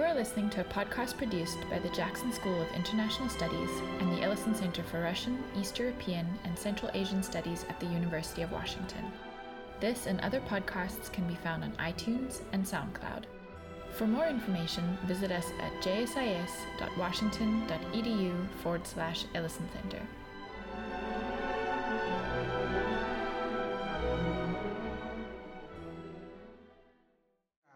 [0.00, 3.68] You are listening to a podcast produced by the Jackson School of International Studies
[3.98, 8.40] and the Ellison Center for Russian, East European, and Central Asian Studies at the University
[8.40, 9.12] of Washington.
[9.78, 13.24] This and other podcasts can be found on iTunes and SoundCloud.
[13.90, 20.00] For more information, visit us at jsis.washington.edu forward slash Ellison Center.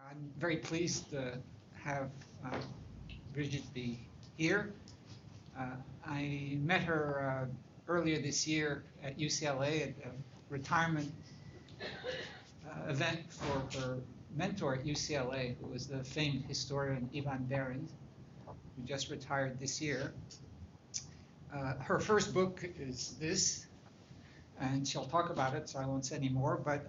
[0.09, 1.37] I'm very pleased to
[1.85, 2.09] have
[2.43, 2.57] uh,
[3.31, 3.99] Brigitte be
[4.37, 4.73] here.
[5.57, 5.67] Uh,
[6.05, 10.11] I met her uh, earlier this year at UCLA at a
[10.49, 11.11] retirement
[11.81, 13.99] uh, event for her
[14.35, 17.89] mentor at UCLA, who was the famed historian Ivan Berend,
[18.45, 20.13] who just retired this year.
[21.53, 23.67] Uh, her first book is this,
[24.59, 26.57] and she'll talk about it, so I won't say any more.
[26.57, 26.85] But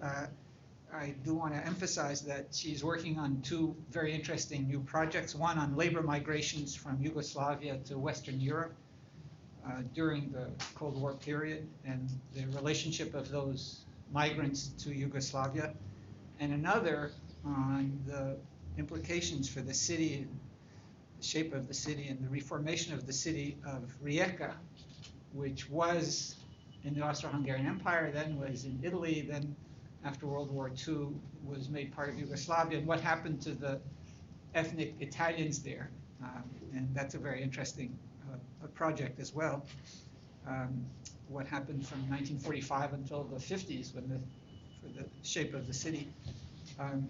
[0.93, 5.35] I do want to emphasize that she's working on two very interesting new projects.
[5.35, 8.73] One on labor migrations from Yugoslavia to Western Europe
[9.65, 13.81] uh, during the Cold War period and the relationship of those
[14.13, 15.73] migrants to Yugoslavia,
[16.39, 17.11] and another
[17.45, 18.37] on the
[18.77, 20.25] implications for the city,
[21.17, 24.53] the shape of the city, and the reformation of the city of Rijeka,
[25.33, 26.35] which was
[26.83, 29.55] in the Austro-Hungarian Empire, then was in Italy, then
[30.03, 31.09] after World War II
[31.43, 33.79] was made part of Yugoslavia, and what happened to the
[34.55, 35.89] ethnic Italians there.
[36.23, 37.97] Um, and that's a very interesting
[38.31, 39.65] uh, project as well.
[40.47, 40.85] Um,
[41.27, 44.19] what happened from 1945 until the 50s when the,
[44.81, 46.09] for the shape of the city.
[46.79, 47.07] Um,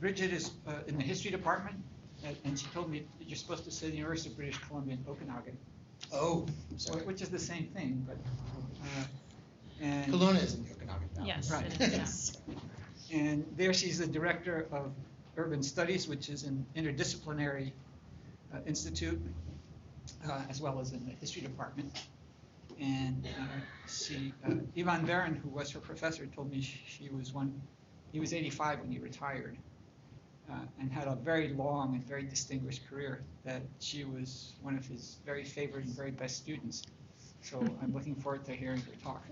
[0.00, 1.76] Brigitte is uh, in the history department,
[2.24, 4.94] and, and she told me that you're supposed to say the University of British Columbia
[4.96, 5.56] in Okanagan,
[6.12, 7.02] Oh, sorry.
[7.04, 8.16] which is the same thing, but,
[8.82, 9.04] uh,
[9.82, 10.12] and.
[10.12, 11.28] Kelowna is in the Okanagan Valley.
[11.28, 11.66] Yes, Right.
[11.66, 12.54] it is, yeah.
[13.18, 14.92] And there she's the director of
[15.36, 17.72] urban studies, which is an interdisciplinary
[18.54, 19.20] uh, institute,
[20.28, 22.06] uh, as well as in the history department.
[22.80, 27.32] And uh, she, uh, Ivan Berend, who was her professor, told me sh- she was
[27.32, 27.60] one,
[28.12, 29.56] he was 85 when he retired,
[30.50, 34.86] uh, and had a very long and very distinguished career, that she was one of
[34.86, 36.82] his very favorite and very best students.
[37.42, 39.22] So I'm looking forward to hearing her talk.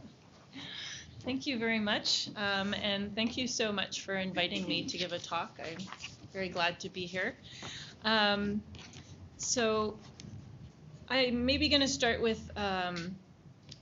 [1.25, 5.13] Thank you very much, um, and thank you so much for inviting me to give
[5.13, 5.61] a talk.
[5.63, 5.77] I'm
[6.33, 7.35] very glad to be here.
[8.05, 8.63] Um,
[9.37, 9.99] so,
[11.09, 13.17] I'm maybe going to start with um,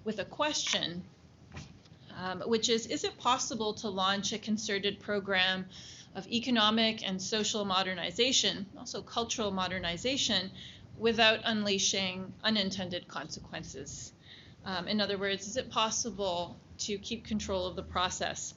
[0.02, 1.04] with a question,
[2.20, 5.66] um, which is: Is it possible to launch a concerted program
[6.16, 10.50] of economic and social modernization, also cultural modernization,
[10.98, 14.12] without unleashing unintended consequences?
[14.64, 18.54] Um, in other words, is it possible to keep control of the process?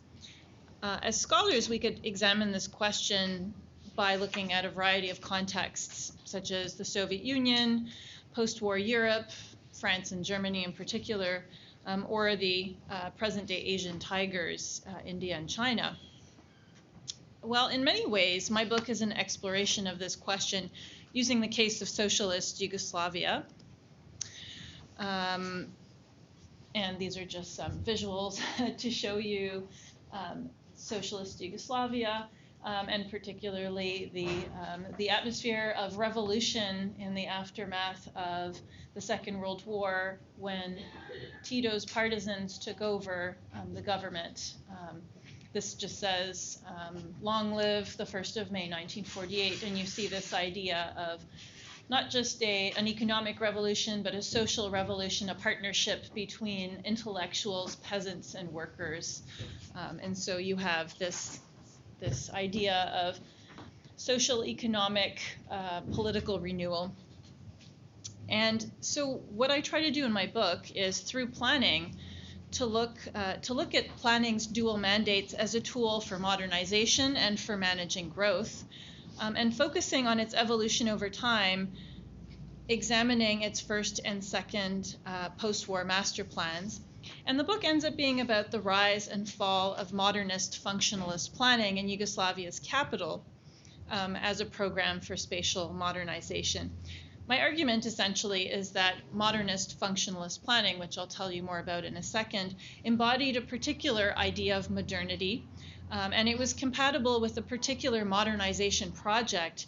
[0.83, 3.53] Uh, as scholars, we could examine this question
[3.95, 7.89] by looking at a variety of contexts, such as the Soviet Union,
[8.33, 9.29] post war Europe,
[9.73, 11.43] France and Germany in particular,
[11.85, 15.97] um, or the uh, present day Asian tigers, uh, India and China.
[17.41, 20.69] Well, in many ways, my book is an exploration of this question
[21.11, 23.43] using the case of socialist Yugoslavia.
[24.99, 25.67] Um,
[26.75, 28.39] and these are just some visuals
[28.77, 29.67] to show you
[30.11, 32.27] um, socialist Yugoslavia,
[32.63, 34.27] um, and particularly the,
[34.61, 38.59] um, the atmosphere of revolution in the aftermath of
[38.93, 40.77] the Second World War when
[41.43, 44.55] Tito's partisans took over um, the government.
[44.69, 45.01] Um,
[45.53, 50.33] this just says, um, long live the 1st of May 1948, and you see this
[50.33, 51.25] idea of
[51.91, 58.33] not just a, an economic revolution, but a social revolution, a partnership between intellectuals, peasants,
[58.33, 59.23] and workers.
[59.75, 61.41] Um, and so you have this,
[61.99, 63.19] this idea of
[63.97, 65.19] social, economic,
[65.51, 66.95] uh, political renewal.
[68.29, 71.97] And so what I try to do in my book is through planning
[72.51, 77.37] to look, uh, to look at planning's dual mandates as a tool for modernization and
[77.37, 78.63] for managing growth
[79.21, 81.71] um, and focusing on its evolution over time,
[82.67, 86.81] examining its first and second uh, post war master plans.
[87.25, 91.77] And the book ends up being about the rise and fall of modernist functionalist planning
[91.77, 93.23] in Yugoslavia's capital
[93.91, 96.71] um, as a program for spatial modernization.
[97.27, 101.95] My argument essentially is that modernist functionalist planning, which I'll tell you more about in
[101.95, 105.47] a second, embodied a particular idea of modernity
[105.91, 109.67] um, and it was compatible with a particular modernization project,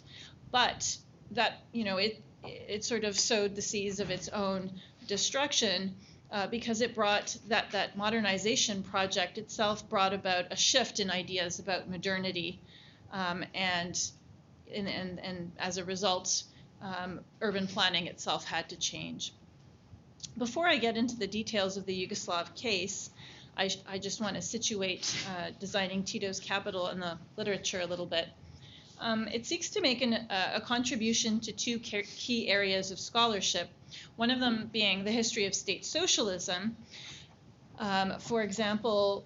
[0.50, 0.96] but
[1.32, 4.70] that you know it it sort of sowed the seeds of its own
[5.06, 5.94] destruction
[6.32, 11.58] uh, because it brought that that modernization project itself brought about a shift in ideas
[11.58, 12.58] about modernity
[13.12, 14.10] um, and
[14.74, 16.42] and, and, and as a result,
[16.82, 19.32] um, urban planning itself had to change.
[20.36, 23.10] Before I get into the details of the Yugoslav case,
[23.56, 28.06] I, I just want to situate uh, designing Tito's capital in the literature a little
[28.06, 28.28] bit.
[29.00, 33.68] Um, it seeks to make an, uh, a contribution to two key areas of scholarship,
[34.16, 36.76] one of them being the history of state socialism.
[37.78, 39.24] Um, for example,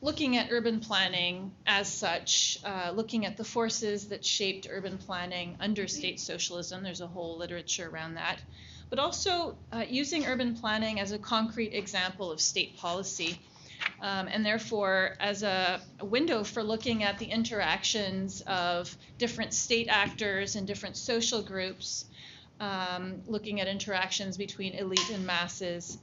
[0.00, 5.56] looking at urban planning as such, uh, looking at the forces that shaped urban planning
[5.60, 8.38] under state socialism, there's a whole literature around that,
[8.90, 13.40] but also uh, using urban planning as a concrete example of state policy
[14.00, 20.56] um, and therefore as a, window for looking at the interactions of different state actors
[20.56, 22.04] and different social groups,
[22.60, 25.98] um, looking at interactions between elite and masses.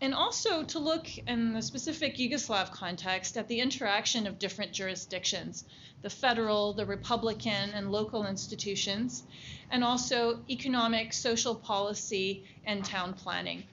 [0.00, 5.64] And also to look in the specific Yugoslav context at the interaction of different jurisdictions,
[6.02, 9.24] the federal, the republican, and local institutions,
[9.70, 13.64] and also economic, social policy, and town planning.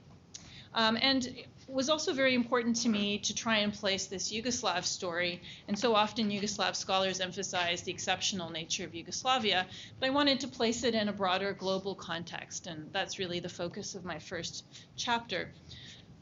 [0.73, 5.41] Um, and was also very important to me to try and place this Yugoslav story.
[5.67, 9.65] And so often Yugoslav scholars emphasize the exceptional nature of Yugoslavia,
[9.99, 13.49] but I wanted to place it in a broader global context, and that's really the
[13.49, 14.63] focus of my first
[14.95, 15.51] chapter.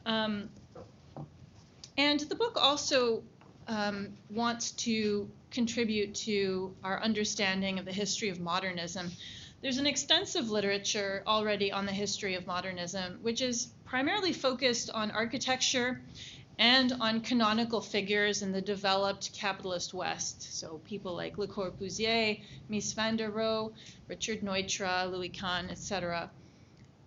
[0.06, 0.50] Um,
[1.96, 3.22] and the book also
[3.68, 9.10] um, wants to contribute to our understanding of the history of modernism.
[9.62, 15.10] There's an extensive literature already on the history of modernism, which is primarily focused on
[15.10, 16.02] architecture
[16.58, 20.58] and on canonical figures in the developed capitalist West.
[20.58, 23.72] So people like Le Corbusier, Mies van der Rohe,
[24.08, 26.30] Richard Neutra, Louis Kahn, etc.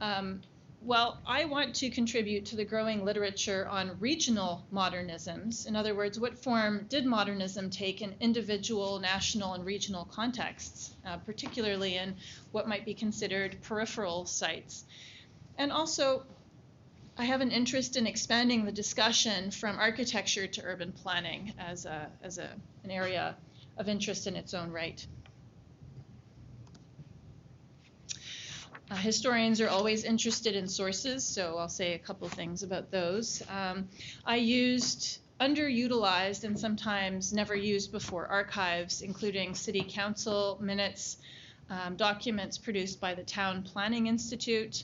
[0.01, 0.41] Um,
[0.87, 5.67] well, I want to contribute to the growing literature on regional modernisms.
[5.67, 11.17] In other words, what form did modernism take in individual, national, and regional contexts, uh,
[11.17, 12.15] particularly in
[12.53, 14.85] what might be considered peripheral sites?
[15.57, 16.23] And also,
[17.17, 22.09] I have an interest in expanding the discussion from architecture to urban planning as, a,
[22.23, 22.49] as a,
[22.85, 23.35] an area
[23.75, 25.05] of interest in its own right.
[28.89, 33.43] Uh, historians are always interested in sources, so I'll say a couple things about those.
[33.49, 33.89] Um,
[34.25, 41.17] I used underutilized and sometimes never used before archives, including city council minutes,
[41.69, 44.83] um, documents produced by the Town Planning Institute,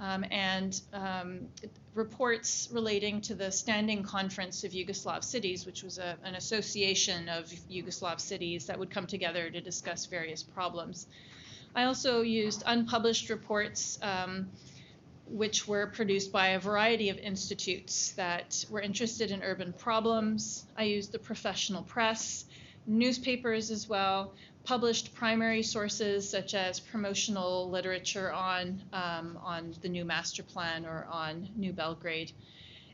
[0.00, 1.40] um, and um,
[1.94, 7.46] reports relating to the Standing Conference of Yugoslav Cities, which was a, an association of
[7.70, 11.06] Yugoslav cities that would come together to discuss various problems.
[11.74, 13.98] I also used unpublished reports.
[14.02, 14.50] Um,
[15.32, 20.66] which were produced by a variety of institutes that were interested in urban problems.
[20.76, 22.44] I used the professional press,
[22.86, 24.34] newspapers as well,
[24.64, 31.06] published primary sources such as promotional literature on, um, on the new master plan or
[31.10, 32.32] on New Belgrade.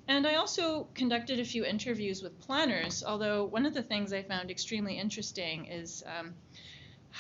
[0.07, 4.23] And I also conducted a few interviews with planners, although one of the things I
[4.23, 6.35] found extremely interesting is um,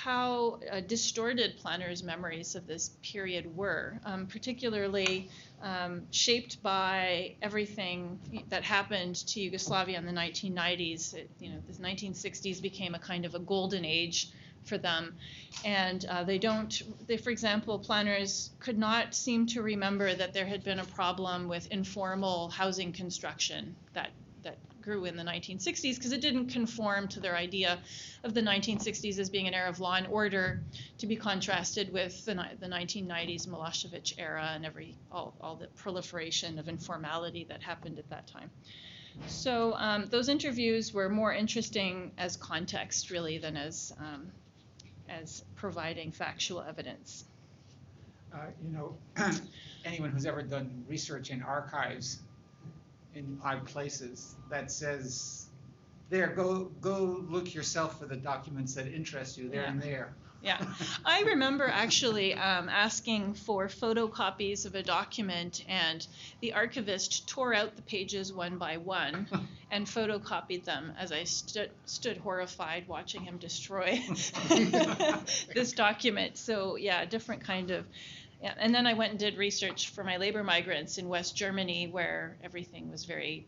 [0.02, 5.28] how uh, distorted planners' memories of this period were, um, particularly
[5.60, 8.16] um, shaped by everything
[8.48, 11.14] that happened to Yugoslavia in the 1990s.
[11.14, 14.30] It, you know, the 1960s became a kind of a golden age
[14.62, 15.16] for them.
[15.64, 20.46] And uh, they don't, they, for example, planners could not seem to remember that there
[20.46, 24.27] had been a problem with informal housing construction that, that
[24.88, 27.78] grew in the 1960s because it didn't conform to their idea
[28.24, 30.62] of the 1960s as being an era of law and order
[30.96, 36.58] to be contrasted with the, the 1990s Milosevic era and every all, all the proliferation
[36.58, 38.50] of informality that happened at that time.
[39.26, 44.32] So um, those interviews were more interesting as context, really, than as um,
[45.10, 47.24] as providing factual evidence.
[48.32, 48.96] Uh, you know,
[49.84, 52.20] anyone who's ever done research in archives
[53.14, 55.46] in odd places that says,
[56.10, 59.70] there, go go look yourself for the documents that interest you there yeah.
[59.70, 60.14] and there.
[60.40, 60.64] Yeah,
[61.04, 66.06] I remember actually um, asking for photocopies of a document, and
[66.40, 69.26] the archivist tore out the pages one by one
[69.70, 74.00] and photocopied them as I stood stood horrified watching him destroy
[75.54, 76.38] this document.
[76.38, 77.86] So yeah, different kind of.
[78.42, 81.88] Yeah, and then I went and did research for my labor migrants in West Germany,
[81.88, 83.46] where everything was very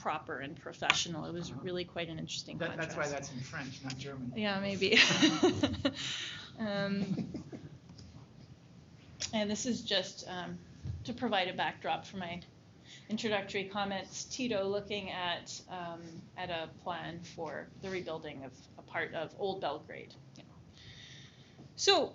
[0.00, 1.24] proper and professional.
[1.24, 2.76] It was really quite an interesting that.
[2.76, 4.32] That's why that's in French, not German.
[4.36, 4.98] Yeah, maybe.
[6.58, 7.28] um,
[9.32, 10.58] and this is just um,
[11.04, 12.40] to provide a backdrop for my
[13.08, 14.24] introductory comments.
[14.24, 16.00] Tito looking at um,
[16.36, 20.14] at a plan for the rebuilding of a part of Old Belgrade.
[21.76, 22.12] So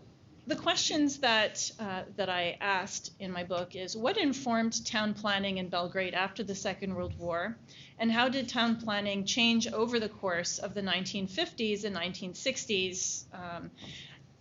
[0.48, 5.58] the questions that uh, that I asked in my book is what informed town planning
[5.58, 7.58] in Belgrade after the Second World War,
[8.00, 13.72] and how did town planning change over the course of the 1950s and 1960s, um,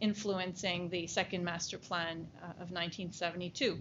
[0.01, 3.79] influencing the Second Master Plan uh, of 1972.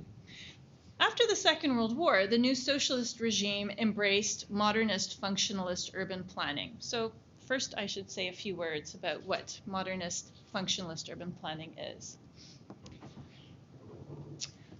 [1.00, 6.76] After the Second World War, the new socialist regime embraced modernist functionalist urban planning.
[6.80, 7.12] So
[7.46, 12.18] first I should say a few words about what modernist functionalist urban planning is.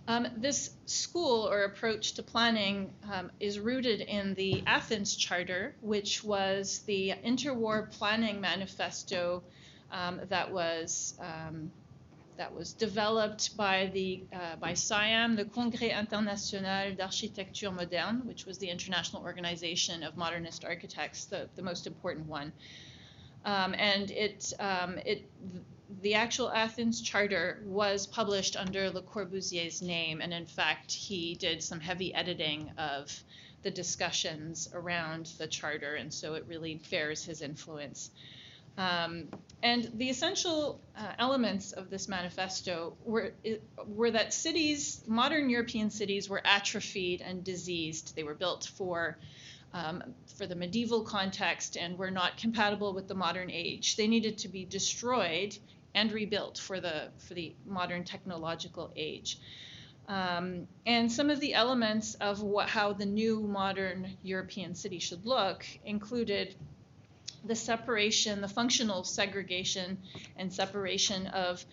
[0.10, 6.24] Um, this school or approach to planning um, is rooted in the Athens Charter, which
[6.24, 9.44] was the interwar planning manifesto
[9.92, 11.72] um, that was um,
[12.38, 18.58] that was developed by the uh, by CIAM, the Congrès International d'Architecture Moderne, which was
[18.60, 22.54] the international organization of modernist architects, the, the most important one.
[23.46, 25.30] Um, and it um, it
[26.02, 31.64] the actual Athens Charter was published under Le Corbusier's name, and in fact, he did
[31.64, 33.24] some heavy editing of
[33.64, 38.12] the discussions around the charter, and so it really bears his influence.
[38.78, 39.30] Um,
[39.64, 43.34] and the essential uh, elements of this manifesto were,
[43.88, 48.16] were that cities, modern European cities, were atrophied and diseased.
[48.16, 49.18] They were built for,
[49.78, 50.04] um,
[50.38, 53.96] for the medieval context and were not compatible with the modern age.
[53.96, 55.58] They needed to be destroyed
[55.94, 59.40] and rebuilt for the, for the modern technological age.
[60.08, 65.26] Um, and some of the elements of what, how the new modern European city should
[65.26, 66.56] look included
[67.46, 69.98] the separation, the functional segregation
[70.38, 71.64] and separation of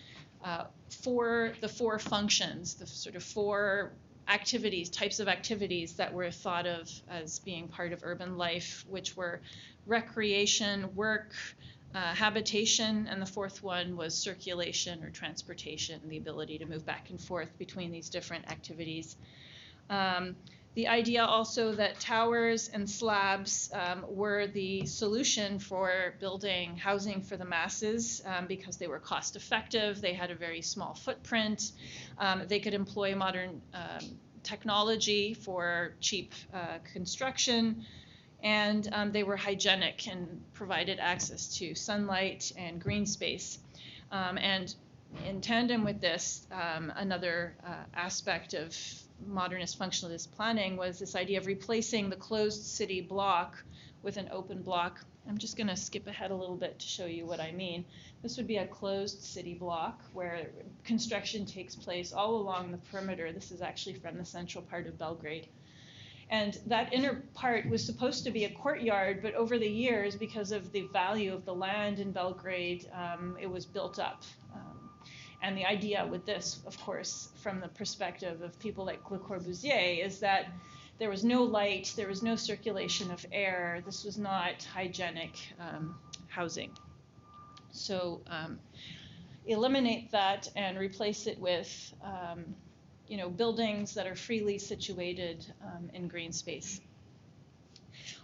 [0.45, 3.93] uh, four the four functions, the sort of four
[4.29, 9.17] activities, types of activities that were thought of as being part of urban life, which
[9.17, 9.41] were
[9.87, 11.35] recreation, work,
[11.95, 17.11] uh, habitation, and the fourth one was circulation or transportation, the ability to move back
[17.11, 19.17] and forth between these different activities.
[19.91, 20.37] Um,
[20.75, 27.37] the idea also that towers and slabs um, were the solution for building housing for
[27.37, 31.73] the masses um, because they were cost effective, they had a very small footprint,
[32.19, 37.85] um, they could employ modern um, technology for cheap uh, construction,
[38.43, 43.59] and um, they were hygienic and provided access to sunlight and green space.
[44.11, 44.75] Um, and
[45.25, 48.77] in tandem with this, another uh, aspect of
[49.27, 53.63] modernist functionalist planning was this idea of replacing the closed city block
[54.03, 55.05] with an open block.
[55.27, 57.85] I'm just going to skip ahead a little bit to show you what I mean.
[58.23, 60.51] This would be a closed city block where
[60.85, 63.33] construction takes place all along the perimeter.
[63.33, 65.49] This is actually from the central part of Belgrade.
[66.31, 70.53] And that inner part was supposed to be a courtyard, but over the years, because
[70.53, 74.23] of the value of the land in Belgrade, um, it was built up.
[75.45, 80.03] And the idea with this, of course, from the perspective of people like Le Corbusier,
[80.03, 80.47] is that
[80.99, 83.83] there was no light, there was no circulation of air.
[83.85, 85.97] This was not hygienic um,
[86.29, 86.71] housing.
[87.73, 88.59] So um,
[89.45, 92.55] eliminate that and replace it with, um,
[93.07, 96.81] you know, buildings that are freely situated um, in green space.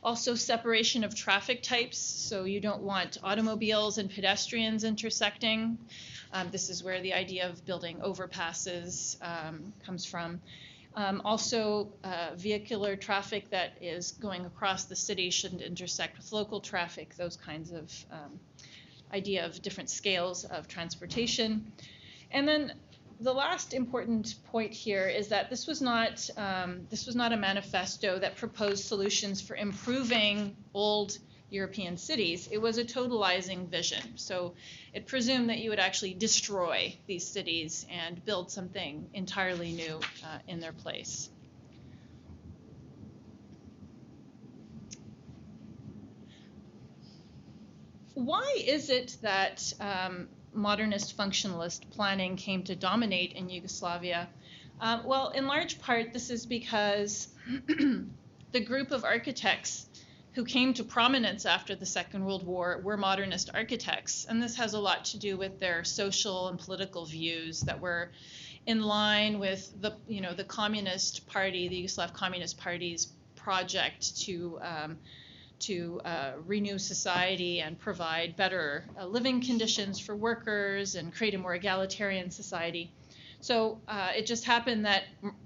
[0.02, 1.98] Also, separation of traffic types.
[1.98, 5.76] So you don't want automobiles and pedestrians intersecting.
[6.32, 10.40] Um, this is where the idea of building overpasses um, comes from.
[10.96, 16.60] Um, also, uh, vehicular traffic that is going across the city shouldn't intersect with local
[16.60, 18.40] traffic, those kinds of um,
[19.12, 21.72] idea of different scales of transportation.
[22.32, 22.72] And then
[23.20, 27.37] the last important point here is that this was not um, this was not a
[27.37, 31.18] manifesto that proposed solutions for improving old
[31.50, 32.49] European cities.
[32.50, 34.16] It was a totalizing vision.
[34.16, 34.54] So
[34.95, 40.38] it presumed that you would actually destroy these cities and build something entirely new uh,
[40.47, 41.30] in their place.
[48.14, 54.28] Why is it that um, modernist functionalist planning came to dominate in Yugoslavia?
[54.80, 57.28] Um, well, in large part, this is because
[58.52, 59.87] the group of architects
[60.32, 64.26] who came to prominence after the Second World War were modernist architects.
[64.28, 68.10] And this has a lot to do with their social and political views that were
[68.66, 74.58] in line with the, you know, the Communist Party, the Yugoslav Communist Party's project to
[74.62, 74.99] um,
[75.60, 81.38] to uh, renew society and provide better uh, living conditions for workers and create a
[81.38, 82.90] more egalitarian society.
[83.42, 85.04] So uh, it just happened that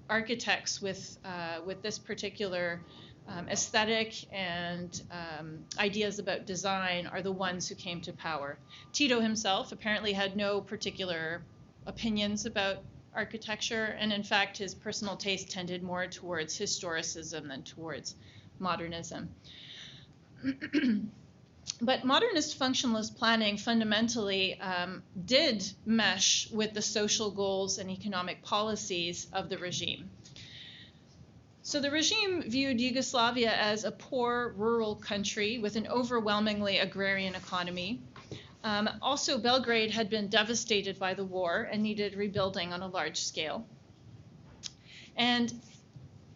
[0.09, 2.81] architects with uh, with this particular
[3.29, 8.59] um, aesthetic and um, ideas about design are the ones who came to power.
[8.93, 11.43] Tito himself apparently had no particular
[11.87, 12.79] opinions about
[13.15, 18.15] architecture, and in fact, his personal taste tended more towards historicism than towards
[18.59, 19.31] modernism.
[21.81, 29.29] but modernist functionalist planning fundamentally um, did mesh with the social goals and economic policies
[29.33, 30.11] of the regime.
[31.67, 38.03] So the regime viewed Yugoslavia as a poor rural country with an overwhelmingly agrarian economy.
[38.63, 43.17] Um, also, Belgrade had been devastated by the war and needed rebuilding on a large
[43.17, 43.67] scale.
[45.17, 45.55] And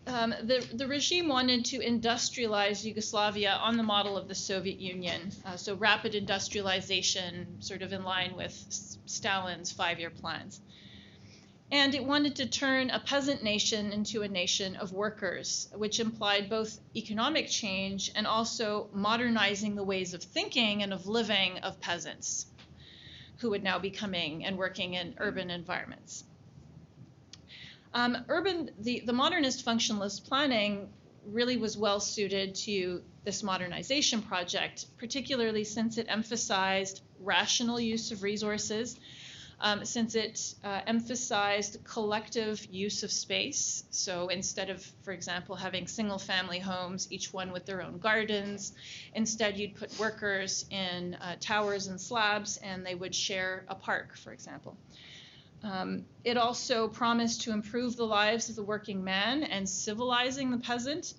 [0.06, 5.30] um, the, the regime wanted to industrialize Yugoslavia on the model of the Soviet Union,
[5.44, 8.54] uh, so rapid industrialization, sort of in line with
[9.04, 10.62] Stalin's five year plans
[11.70, 16.48] and it wanted to turn a peasant nation into a nation of workers, which implied
[16.48, 22.46] both economic change and also modernizing the ways of thinking and of living of peasants
[23.38, 26.24] who would now be coming and working in urban environments.
[27.92, 30.88] Um, urban, the, the modernist functionalist planning
[31.26, 38.22] really was well suited to this modernization project, particularly since it emphasized rational use of
[38.22, 38.98] resources
[39.60, 43.84] um, since it uh, emphasized collective use of space.
[43.90, 48.72] So instead of, for example, having single family homes, each one with their own gardens,
[49.14, 54.16] instead you'd put workers in uh, towers and slabs and they would share a park,
[54.16, 54.76] for example.
[55.64, 60.58] Um, it also promised to improve the lives of the working man and civilizing the
[60.58, 61.14] peasant.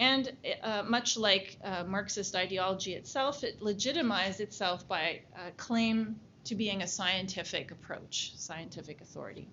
[0.00, 0.30] And
[0.62, 6.82] uh, much like uh, Marxist ideology itself, it legitimized itself by uh, claim to being
[6.82, 9.48] a scientific approach, scientific authority.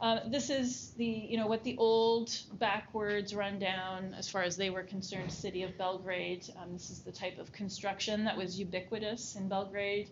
[0.00, 4.68] Uh, this is the, you know, what the old backwards rundown, as far as they
[4.68, 6.44] were concerned, city of Belgrade.
[6.60, 10.10] Um, this is the type of construction that was ubiquitous in Belgrade,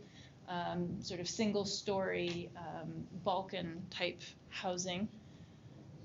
[0.48, 5.06] um, sort of single-story um, Balkan type housing.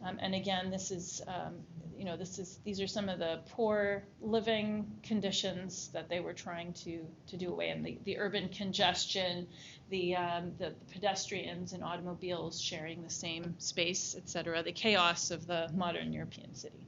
[0.04, 1.56] Um, and again, this is um,
[2.00, 6.32] you know, this is these are some of the poor living conditions that they were
[6.32, 9.46] trying to to do away in the, the urban congestion,
[9.90, 15.70] the um, the pedestrians and automobiles sharing the same space, etc., the chaos of the
[15.76, 16.88] modern European city.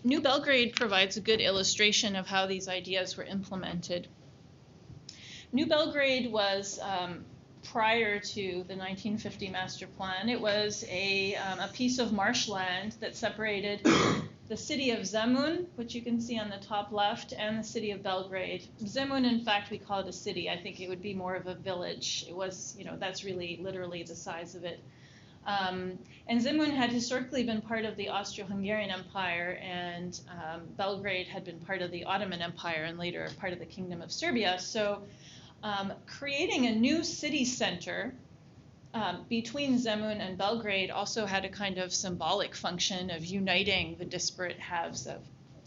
[0.06, 4.06] New Belgrade provides a good illustration of how these ideas were implemented.
[5.50, 7.24] New Belgrade was um,
[7.64, 10.28] prior to the 1950 master plan.
[10.28, 13.80] It was a, um, a piece of marshland that separated
[14.48, 17.90] the city of Zemun, which you can see on the top left, and the city
[17.90, 18.64] of Belgrade.
[18.84, 20.48] Zemun, in fact, we call it a city.
[20.48, 22.24] I think it would be more of a village.
[22.28, 24.78] It was, you know, that's really literally the size of it.
[25.46, 31.44] Um, and Zemun had historically been part of the Austro-Hungarian Empire, and um, Belgrade had
[31.44, 34.58] been part of the Ottoman Empire and later part of the Kingdom of Serbia.
[34.58, 35.02] So,
[35.62, 38.12] um, creating a new city center
[38.92, 44.04] um, between Zemun and Belgrade also had a kind of symbolic function of uniting the
[44.04, 45.22] disparate halves of,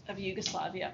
[0.08, 0.92] of Yugoslavia.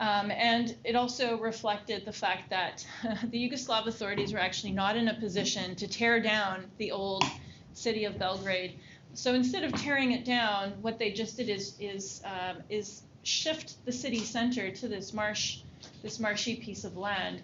[0.00, 2.86] Um, and it also reflected the fact that
[3.24, 7.24] the Yugoslav authorities were actually not in a position to tear down the old
[7.74, 8.78] city of Belgrade.
[9.14, 13.84] So instead of tearing it down, what they just did is is um, is shift
[13.84, 15.60] the city center to this marsh,
[16.02, 17.42] this marshy piece of land,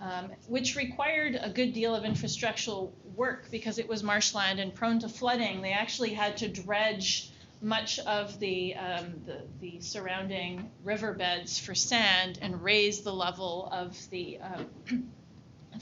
[0.00, 4.98] um, which required a good deal of infrastructural work because it was marshland and prone
[5.00, 5.60] to flooding.
[5.62, 12.38] They actually had to dredge much of the, um, the, the, surrounding riverbeds for sand
[12.42, 14.94] and raise the level of the, uh,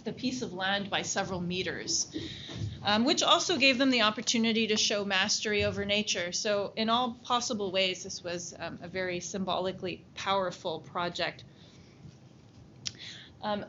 [0.05, 2.09] the piece of land by several meters
[2.85, 6.33] um, which also gave them the opportunity to show mastery over nature.
[6.33, 11.45] So, in all possible ways, this was um, a very symbolically powerful project.
[13.43, 13.65] Um,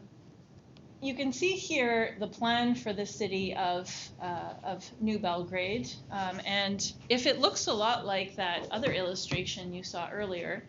[1.01, 5.91] you can see here the plan for the city of, uh, of New Belgrade.
[6.09, 10.63] Um, and if it looks a lot like that other illustration you saw earlier,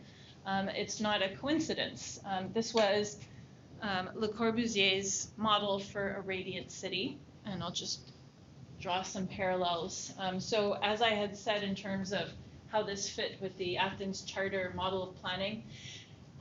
[0.45, 2.21] um, it's not a coincidence.
[2.27, 3.19] Um, this was
[3.83, 7.19] Le Corbusier's model for a radiant city.
[7.45, 8.13] And I'll just
[8.81, 10.13] draw some parallels.
[10.19, 12.29] Um, so as I had said in terms of
[12.69, 15.63] how this fit with the Athens Charter model of planning,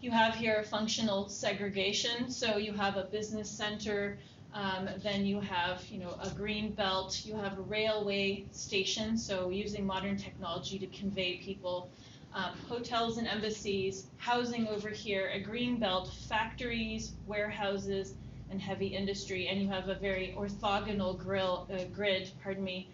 [0.01, 2.29] you have here functional segregation.
[2.29, 4.17] So you have a business center,
[4.53, 9.49] um, then you have you know a green belt, you have a railway station, so
[9.49, 11.89] using modern technology to convey people
[12.33, 18.15] um, hotels and embassies, housing over here, a green belt, factories, warehouses,
[18.49, 19.47] and heavy industry.
[19.47, 22.89] And you have a very orthogonal grill, uh, grid, pardon me,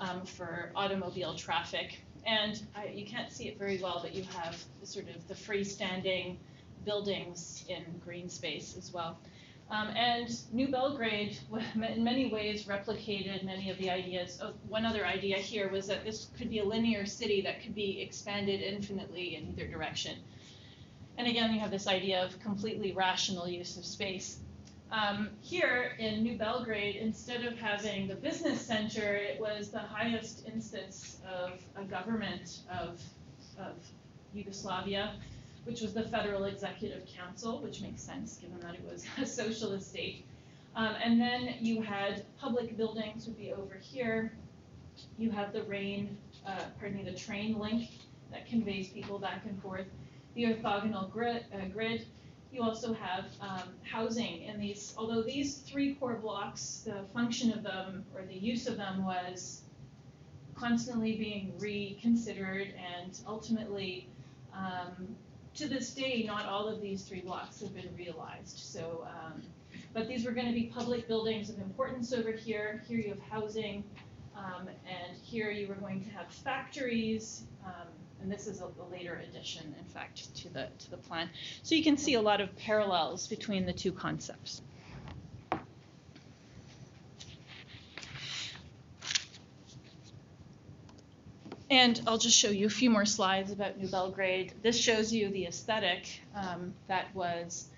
[0.00, 2.00] um, for automobile traffic.
[2.26, 6.36] And I, you can't see it very well, but you have sort of the freestanding
[6.84, 9.18] buildings in green space as well.
[9.68, 11.38] Um, and New Belgrade,
[11.74, 14.38] in many ways, replicated many of the ideas.
[14.40, 17.74] Of one other idea here was that this could be a linear city that could
[17.74, 20.18] be expanded infinitely in either direction.
[21.18, 24.38] And again, you have this idea of completely rational use of space.
[24.92, 30.46] Um, here in New Belgrade, instead of having the business center, it was the highest
[30.46, 33.00] instance of a government of,
[33.58, 33.74] of
[34.32, 35.14] Yugoslavia
[35.66, 39.90] which was the Federal Executive Council, which makes sense given that it was a socialist
[39.90, 40.24] state.
[40.76, 44.32] Um, and then you had public buildings would be over here.
[45.18, 47.90] You have the rain, uh, pardon me, the train link
[48.30, 49.86] that conveys people back and forth.
[50.34, 51.46] The orthogonal grid.
[51.52, 52.06] Uh, grid.
[52.52, 57.62] You also have um, housing in these, although these three core blocks, the function of
[57.62, 59.62] them or the use of them was
[60.54, 64.08] constantly being reconsidered and ultimately
[64.54, 65.16] um,
[65.56, 68.58] to this day, not all of these three blocks have been realized.
[68.58, 69.42] So, um,
[69.92, 72.82] but these were going to be public buildings of importance over here.
[72.86, 73.82] Here you have housing,
[74.36, 77.44] um, and here you were going to have factories.
[77.64, 77.88] Um,
[78.22, 81.28] and this is a, a, later addition, in fact, to the to the plan.
[81.62, 84.62] So you can see a lot of parallels between the two concepts.
[91.68, 94.52] And I'll just show you a few more slides about New Belgrade.
[94.62, 97.68] This shows you the aesthetic um, that was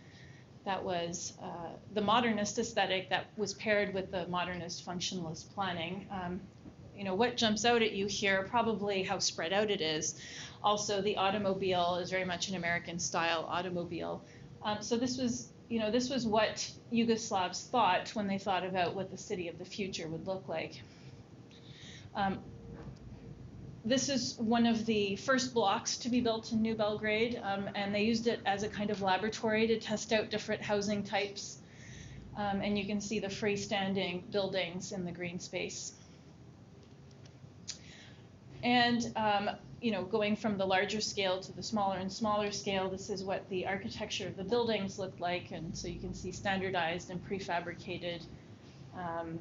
[0.66, 6.07] that was uh, the modernist aesthetic that was paired with the modernist functionalist planning.
[6.11, 6.40] Um,
[6.94, 10.20] you know what jumps out at you here, probably how spread out it is.
[10.62, 14.22] Also, the automobile is very much an American style automobile.
[14.62, 18.94] Um, so this was you know this was what Yugoslavs thought when they thought about
[18.94, 20.83] what the city of the future would look like.
[22.14, 22.40] Um,
[23.85, 27.95] this is one of the first blocks to be built in New Belgrade, um, and
[27.95, 31.59] they used it as a kind of laboratory to test out different housing types.
[32.37, 35.93] Um, and you can see the freestanding buildings in the green space.
[38.62, 42.88] And um, you know, going from the larger scale to the smaller and smaller scale,
[42.88, 46.33] this is what the architecture of the buildings looked like, and so you can see
[46.33, 48.25] standardized and prefabricated
[48.97, 49.38] um,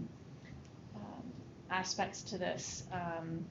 [0.95, 1.23] um,
[1.71, 2.83] aspects to this.
[2.91, 3.45] Um,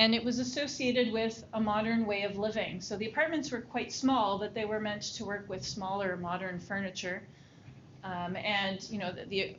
[0.00, 2.80] and it was associated with a modern way of living.
[2.80, 6.58] So the apartments were quite small, but they were meant to work with smaller modern
[6.58, 7.22] furniture.
[8.02, 9.56] Um, and you know, the, the,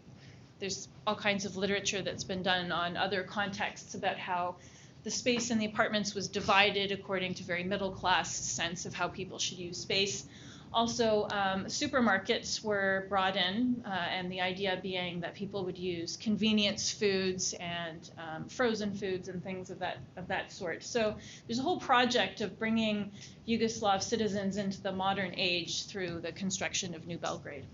[0.57, 4.55] there's all kinds of literature that's been done on other contexts about how
[5.03, 9.07] the space in the apartments was divided according to very middle class sense of how
[9.07, 10.25] people should use space.
[10.73, 16.15] Also, um, supermarkets were brought in, uh, and the idea being that people would use
[16.15, 20.81] convenience foods and um, frozen foods and things of that of that sort.
[20.81, 23.11] So there's a whole project of bringing
[23.45, 27.65] Yugoslav citizens into the modern age through the construction of New Belgrade.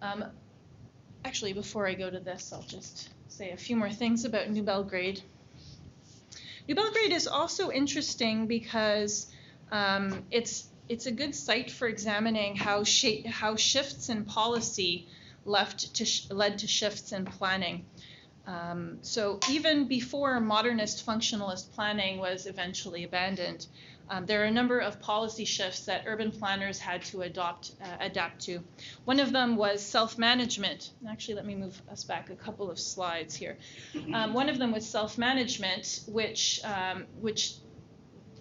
[0.00, 0.24] Um,
[1.24, 4.62] actually, before I go to this, I'll just say a few more things about New
[4.62, 5.22] Belgrade.
[6.68, 9.26] New Belgrade is also interesting because
[9.72, 15.08] um, it's it's a good site for examining how sh- how shifts in policy
[15.44, 17.84] left to sh- led to shifts in planning.
[18.46, 23.66] Um, so even before modernist functionalist planning was eventually abandoned,
[24.10, 27.86] um, there are a number of policy shifts that urban planners had to adopt, uh,
[28.00, 28.62] adapt to.
[29.04, 30.90] One of them was self-management.
[31.08, 33.56] Actually, let me move us back a couple of slides here.
[34.12, 37.54] Um, one of them was self-management, which um, which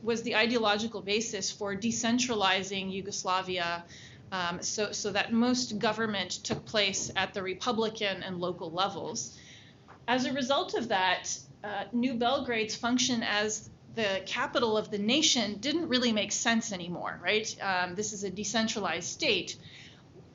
[0.03, 3.83] was the ideological basis for decentralizing Yugoslavia
[4.31, 9.37] um, so, so that most government took place at the Republican and local levels.
[10.07, 15.57] As a result of that, uh, New Belgrade's function as the capital of the nation
[15.59, 17.55] didn't really make sense anymore, right?
[17.61, 19.57] Um, this is a decentralized state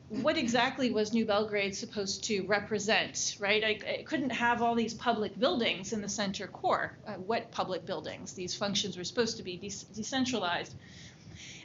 [0.08, 3.64] what exactly was New Belgrade supposed to represent, right?
[3.64, 6.96] I, I, couldn't have all these public buildings in the center core.
[7.06, 8.32] Uh, what public buildings?
[8.32, 10.74] These functions were supposed to be de- decentralized.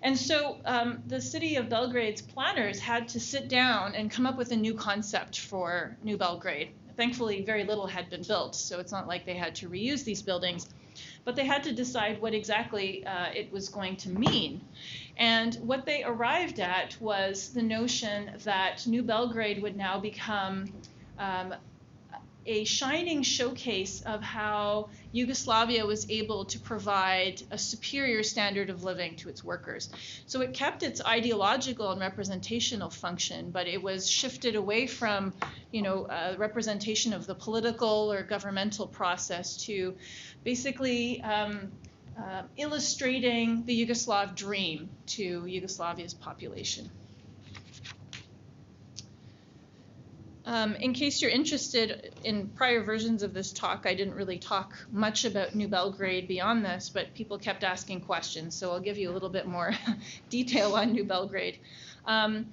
[0.02, 4.38] And so um, the city of Belgrade's planners had to sit down and come up
[4.38, 6.72] with a new concept for New Belgrade.
[6.98, 10.24] Thankfully, very little had been built, so it's not like they had to reuse these
[10.24, 10.68] buildings
[11.24, 14.62] but they had to decide what exactly uh, it was going to mean.
[15.18, 20.72] And what they arrived at was the notion that New Belgrade would now become
[21.20, 21.54] um,
[22.46, 29.16] a shining showcase of how Yugoslavia was able to provide a superior standard of living
[29.18, 29.90] to its workers.
[30.26, 35.34] So it kept its ideological and representational function, but it was shifted away from,
[35.72, 39.96] you know, uh, representation of the political or governmental process to
[40.44, 41.72] basically um,
[42.18, 46.90] uh, illustrating the Yugoslav dream to Yugoslavia's population.
[50.46, 54.74] Um, in case you're interested, in prior versions of this talk, I didn't really talk
[54.92, 59.12] much about New Belgrade beyond this, but people kept asking questions, so I'll give you
[59.12, 59.74] a little bit more
[60.30, 61.60] detail on New Belgrade.
[62.06, 62.48] Um,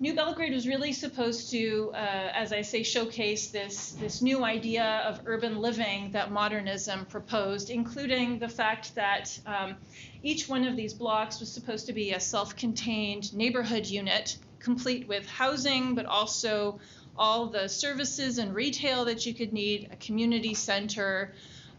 [0.00, 1.96] New Belgrade was really supposed to, uh,
[2.32, 8.38] as I say, showcase this, this new idea of urban living that modernism proposed, including
[8.38, 9.74] the fact that um,
[10.22, 15.08] each one of these blocks was supposed to be a self contained neighborhood unit complete
[15.08, 16.78] with housing, but also
[17.16, 21.32] all the services and retail that you could need, a community center,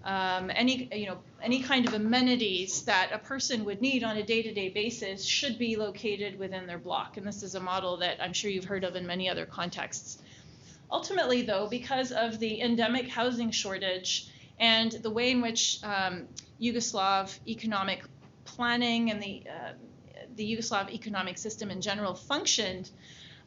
[0.03, 4.23] um, any you know any kind of amenities that a person would need on a
[4.23, 7.17] day-to-day basis should be located within their block.
[7.17, 10.21] And this is a model that I'm sure you've heard of in many other contexts.
[10.91, 14.27] Ultimately, though, because of the endemic housing shortage
[14.59, 16.27] and the way in which um,
[16.59, 18.03] Yugoslav economic
[18.45, 19.71] planning and the uh,
[20.35, 22.89] the Yugoslav economic system in general functioned,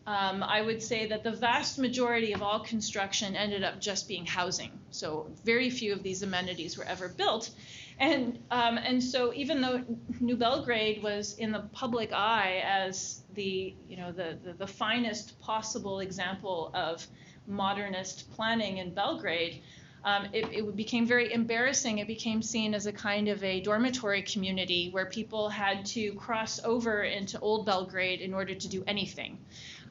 [0.07, 4.27] um, I would say that the vast majority of all construction ended up just being
[4.27, 4.79] housing.
[4.91, 7.51] So very few of these amenities were ever built.
[7.99, 9.85] And, um, and so even though
[10.21, 15.39] New Belgrade was in the public eye as the, you know, the, the, the finest
[15.41, 17.07] possible example of
[17.47, 19.63] modernist planning in Belgrade,
[20.05, 21.99] um, it, it, became very embarrassing.
[21.99, 26.59] It became seen as a kind of a dormitory community where people had to cross
[26.65, 29.39] over into Old Belgrade in order to do anything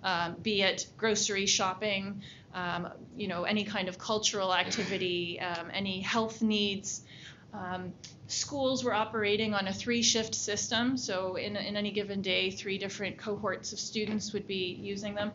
[0.03, 2.21] um, be it grocery shopping,
[2.53, 7.01] um, you know, any kind of cultural activity, um, any health needs.
[7.53, 7.93] Um,
[8.27, 12.77] schools were operating on a three shift system, so in, in any given day, three
[12.77, 15.31] different cohorts of students would be using them.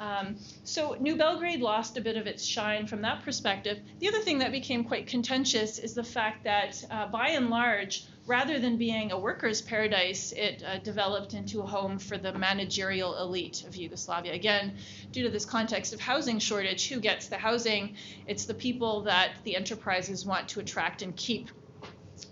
[0.00, 3.80] Um, so New Belgrade lost a bit of its shine from that perspective.
[3.98, 8.04] The other thing that became quite contentious is the fact that, uh, by and large,
[8.28, 13.18] rather than being a workers' paradise, it uh, developed into a home for the managerial
[13.18, 14.34] elite of Yugoslavia.
[14.34, 14.76] Again,
[15.12, 17.96] due to this context of housing shortage, who gets the housing?
[18.26, 21.48] It's the people that the enterprises want to attract and keep.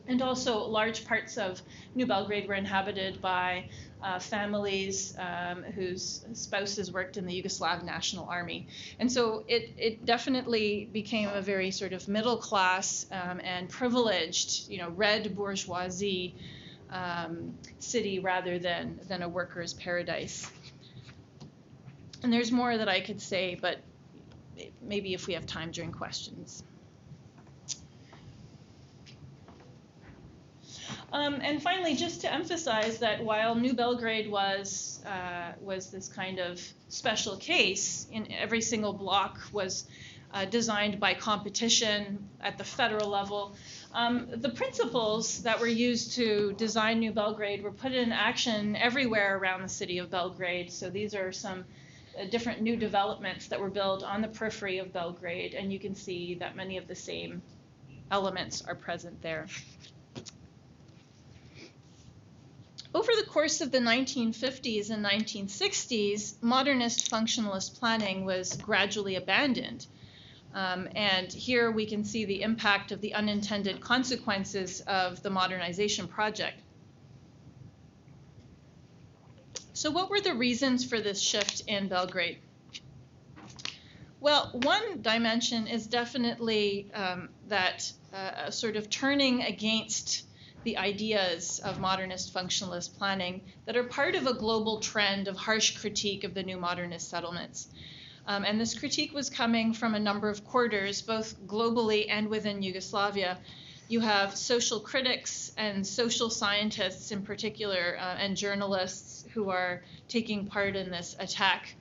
[0.09, 1.61] And also, large parts of
[1.95, 3.69] New Belgrade were inhabited by
[4.03, 8.69] uh, families um, whose spouses worked in the Yugoslav National Army.
[9.01, 14.69] And so it, it definitely became a very sort of middle class um, and privileged,
[14.69, 16.35] you know, red bourgeoisie
[16.91, 20.51] um, city rather than, than a worker's paradise.
[22.23, 23.79] And there's more that I could say, but
[24.83, 26.63] maybe if we have time during questions.
[31.17, 36.39] Um, and finally, just to emphasize that while New Belgrade was uh, was this kind
[36.39, 39.89] of special case, in every single block was
[40.35, 43.57] uh, designed by competition at the federal level.
[43.95, 49.39] Um, the principles that were used to design New Belgrade were put in action everywhere
[49.39, 50.71] around the city of Belgrade.
[50.71, 51.65] So these are some
[52.21, 55.95] uh, different new developments that were built on the periphery of Belgrade, and you can
[55.95, 57.41] see that many of the same
[58.11, 59.47] elements are present there.
[62.97, 69.87] Over the course of the 1950s and 1960s, modernist functionalist planning was gradually abandoned.
[70.55, 76.09] Um, and here we can see the impact of the unintended consequences of the modernization
[76.09, 76.59] project.
[79.75, 82.39] So, what were the reasons for this shift in Belgrade?
[84.21, 90.27] Well, one dimension is definitely um, that uh, sort of turning against
[90.65, 95.79] the ideas of modernist functionalist planning that are part of a global trend of harsh
[95.79, 97.69] critique of the new modernist settlements.
[98.27, 102.63] Um, and this critique was coming from a number of quarters, both globally and within
[102.63, 103.39] Yugoslavia.
[103.89, 110.47] You have social critics and social scientists, in particular, uh, and journalists who are taking
[110.47, 111.77] part in this attack.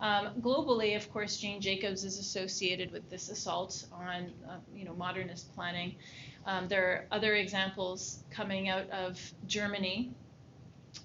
[0.00, 4.94] Um, globally, of course, Jane Jacobs is associated with this assault on, uh, you know,
[4.94, 5.96] modernist planning.
[6.46, 10.12] Um, there are other examples coming out of Germany,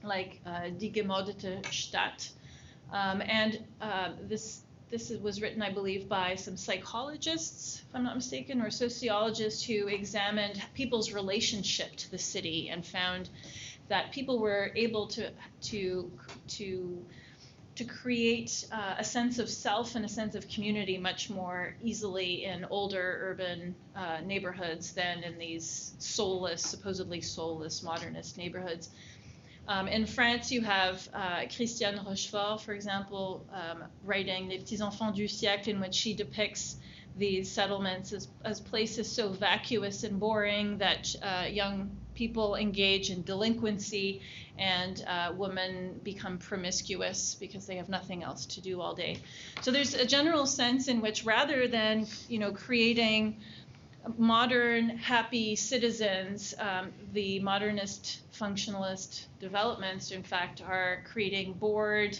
[0.03, 2.29] like uh, Die Gemordete Stadt.
[2.91, 8.15] Um, and uh, this this was written, I believe, by some psychologists, if I'm not
[8.15, 13.29] mistaken, or sociologists who examined people's relationship to the city and found
[13.89, 16.11] that people were able to to
[16.49, 17.05] to
[17.75, 22.45] to create uh, a sense of self and a sense of community much more easily
[22.45, 28.89] in older urban uh, neighborhoods than in these soulless, supposedly soulless modernist neighborhoods.
[29.67, 35.15] Um, in France, you have uh, Christiane Rochefort, for example, um, writing Les Petits Enfants
[35.15, 36.75] du Siècle, in which she depicts
[37.17, 43.23] these settlements as, as places so vacuous and boring that uh, young people engage in
[43.23, 44.21] delinquency
[44.58, 49.17] and uh, women become promiscuous because they have nothing else to do all day.
[49.62, 53.38] So there's a general sense in which rather than you know creating
[54.17, 62.17] modern happy citizens, um, the modernist functionalist developments in fact are creating bored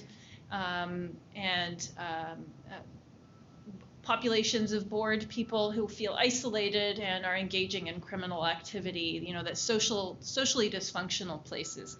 [0.52, 2.46] um, and um,
[4.04, 9.44] populations of bored people who feel isolated and are engaging in criminal activity, you know,
[9.44, 11.98] that social, socially dysfunctional places.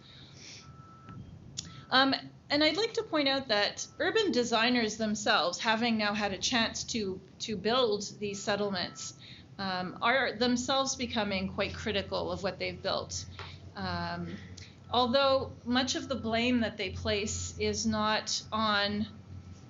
[1.89, 2.13] Um,
[2.50, 6.84] and I'd like to point out that urban designers themselves, having now had a chance
[6.86, 9.13] to, to build these settlements,
[9.58, 13.26] um, are themselves becoming quite critical of what they've built.
[13.76, 14.28] Um,
[14.92, 19.08] although much of the blame that they place is not on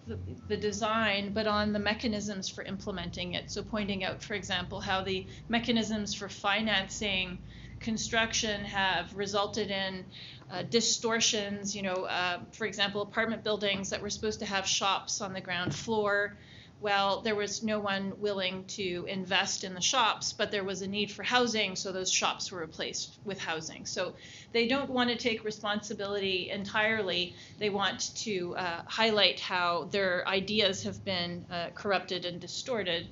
[0.07, 3.51] the, the, design, but on the mechanisms for implementing it.
[3.51, 7.39] So, pointing out, for example, how the mechanisms for financing
[7.79, 10.05] construction have resulted in
[10.51, 11.75] uh, distortions.
[11.75, 15.41] You know, uh, for example, apartment buildings that were supposed to have shops on the
[15.41, 16.37] ground floor
[16.83, 20.87] well, there was no one willing to invest in the shops, but there was a
[20.87, 23.85] need for housing, so those shops were replaced with housing.
[23.85, 24.15] So
[24.51, 27.35] they don't want to take responsibility entirely.
[27.57, 33.07] They want to uh, highlight how their ideas have been uh, corrupted and distorted.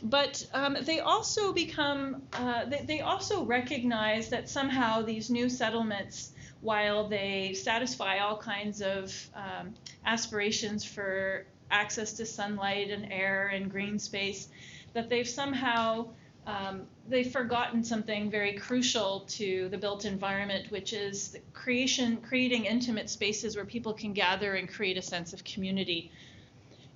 [0.00, 6.30] But um, they also become, uh, they, they also recognize that somehow these new settlements
[6.60, 9.74] while they satisfy all kinds of um,
[10.06, 14.48] aspirations for access to sunlight and air and green space,
[14.92, 16.06] that they've somehow
[16.46, 23.10] um, they've forgotten something very crucial to the built environment, which is creation, creating intimate
[23.10, 26.10] spaces where people can gather and create a sense of community.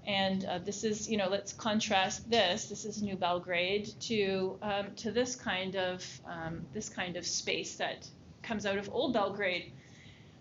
[0.06, 2.66] And uh, this is, you know, let's contrast this.
[2.66, 7.76] This is New Belgrade to um, to this kind of um, this kind of space
[7.76, 8.08] that
[8.42, 9.72] comes out of Old Belgrade.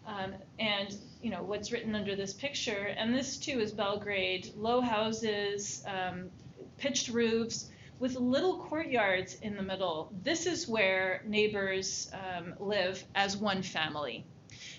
[0.06, 4.82] Um, and you know what's written under this picture, and this too is Belgrade: low
[4.82, 6.30] houses, um,
[6.78, 10.12] pitched roofs, with little courtyards in the middle.
[10.22, 14.26] This is where neighbors um, live as one family.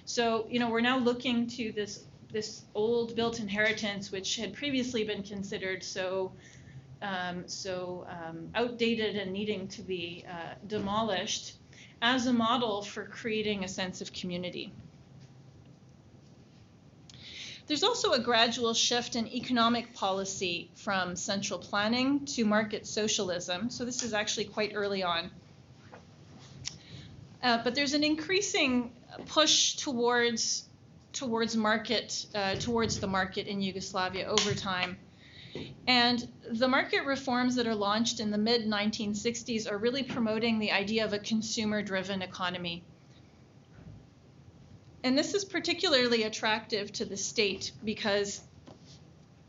[0.05, 5.05] So you know we're now looking to this this old built inheritance, which had previously
[5.05, 6.33] been considered so
[7.01, 11.55] um, so um, outdated and needing to be uh, demolished,
[12.03, 14.73] as a model for creating a sense of community.
[17.67, 23.71] There's also a gradual shift in economic policy from central planning to market socialism.
[23.71, 25.31] So this is actually quite early on.
[27.43, 28.93] Uh, but there's an increasing
[29.27, 30.69] push towards
[31.13, 34.99] towards market uh, towards the market in Yugoslavia over time.
[35.87, 40.73] And the market reforms that are launched in the mid 1960s are really promoting the
[40.73, 42.85] idea of a consumer driven economy.
[45.05, 48.41] And this is particularly attractive to the state because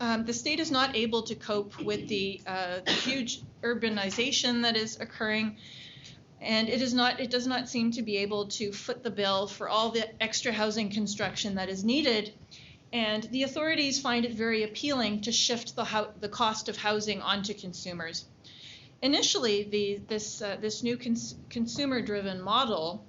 [0.01, 4.75] um, the state is not able to cope with the, uh, the, huge urbanization that
[4.75, 5.55] is occurring,
[6.41, 7.21] and it is not.
[7.21, 10.51] It does not seem to be able to foot the bill for all the extra
[10.51, 12.33] housing construction that is needed.
[12.91, 17.53] And the authorities find it very appealing to shift the, the cost of housing onto
[17.53, 18.25] consumers.
[19.01, 23.05] Initially, the, this, uh, this new cons- consumer driven model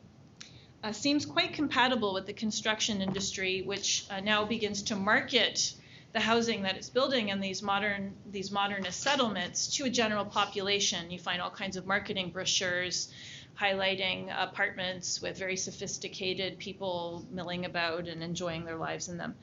[0.87, 5.73] uh, seems quite compatible with the construction industry, which uh, now begins to market
[6.13, 11.11] the housing that it's building in these modern these modernist settlements to a general population.
[11.11, 13.13] You find all kinds of marketing brochures
[13.61, 19.35] highlighting apartments with very sophisticated people milling about and enjoying their lives in them.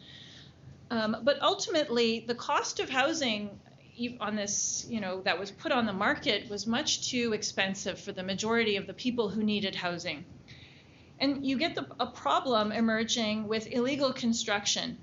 [0.92, 3.60] Um, but ultimately, the cost of housing
[4.22, 8.14] on this, you know, that was put on the market was much too expensive for
[8.14, 10.24] the majority of the people who needed housing.
[11.20, 14.98] And you get the, a problem emerging with illegal construction,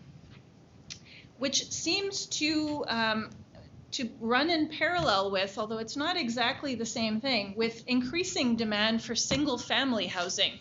[1.38, 3.30] which seems to um,
[3.92, 9.02] to run in parallel with, although it's not exactly the same thing, with increasing demand
[9.02, 10.52] for single family housing.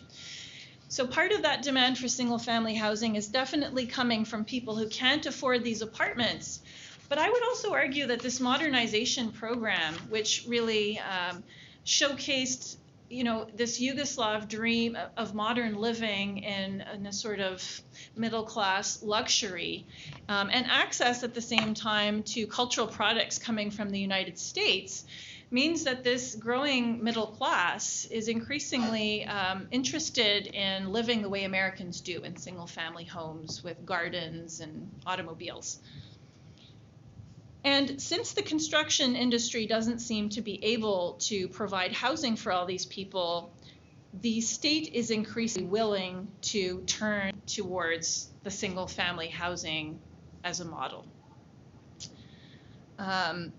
[0.88, 4.88] So part of that demand for single family housing is definitely coming from people who
[4.88, 6.60] can't afford these apartments.
[7.08, 11.44] But I would also argue that this modernization program, which really um,
[11.86, 12.76] showcased
[13.10, 17.82] you know, this Yugoslav dream of modern living in, in a sort of
[18.14, 19.84] middle class luxury
[20.28, 25.04] um, and access at the same time to cultural products coming from the United States
[25.50, 32.00] means that this growing middle class is increasingly um, interested in living the way Americans
[32.00, 35.80] do in single family homes with gardens and automobiles.
[37.64, 42.64] And since the construction industry doesn't seem to be able to provide housing for all
[42.64, 43.52] these people,
[44.14, 50.00] the state is increasingly willing to turn towards the single family housing
[50.42, 51.06] as a model.
[52.98, 53.52] Um,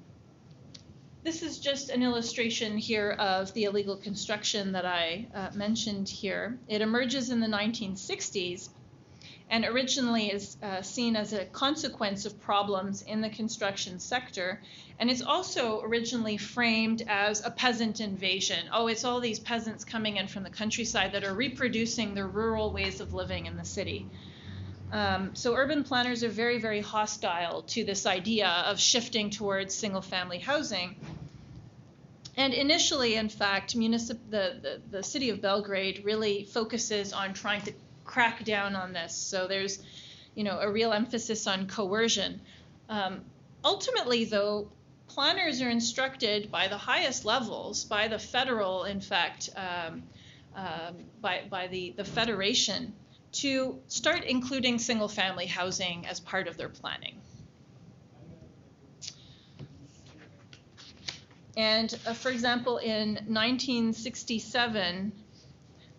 [1.24, 6.58] this is just an illustration here of the illegal construction that I uh, mentioned here.
[6.68, 8.70] It emerges in the 1960s
[9.52, 14.62] and originally is uh, seen as a consequence of problems in the construction sector.
[14.98, 18.70] And it's also originally framed as a peasant invasion.
[18.72, 22.72] Oh, it's all these peasants coming in from the countryside that are reproducing the rural
[22.72, 24.08] ways of living in the city.
[24.94, 30.02] Um, so urban planners are very, very hostile to this idea of shifting towards single
[30.02, 30.96] family housing.
[32.38, 37.74] And initially, in fact, the, the, the city of Belgrade really focuses on trying to
[38.12, 39.16] crack down on this.
[39.16, 39.80] So there's,
[40.36, 42.42] you know, a real emphasis on coercion.
[42.90, 43.22] Um,
[43.64, 44.70] ultimately, though,
[45.08, 50.04] planners are instructed by the highest levels, by the federal, in fact, um,
[50.56, 50.92] uh,
[51.22, 52.94] by, by the, the federation,
[53.32, 57.22] to start including single family housing as part of their planning.
[61.56, 65.14] And uh, for example, in 1967,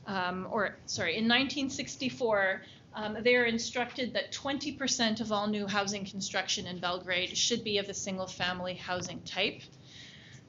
[0.07, 2.63] um, or sorry, in 1964,
[2.95, 7.79] um, they are instructed that 20% of all new housing construction in Belgrade should be
[7.79, 9.63] of the single family housing type.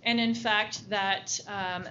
[0.04, 1.88] And in fact, that, um,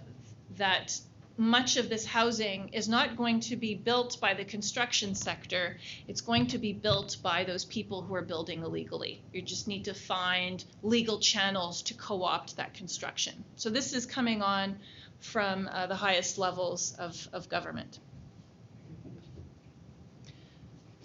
[0.57, 1.01] that
[1.39, 5.79] much of this housing is not going to be built by the construction sector.
[6.07, 9.23] It's going to be built by those people who are building illegally.
[9.33, 13.45] You just need to find legal channels to co opt that construction.
[13.57, 14.79] So this is coming on
[15.23, 17.99] from uh, the highest levels of, of government.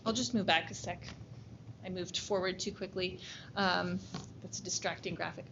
[0.05, 1.03] I'll just move back a sec.
[1.85, 3.19] I moved forward too quickly.
[3.55, 3.99] Um,
[4.41, 5.45] that's a distracting graphic.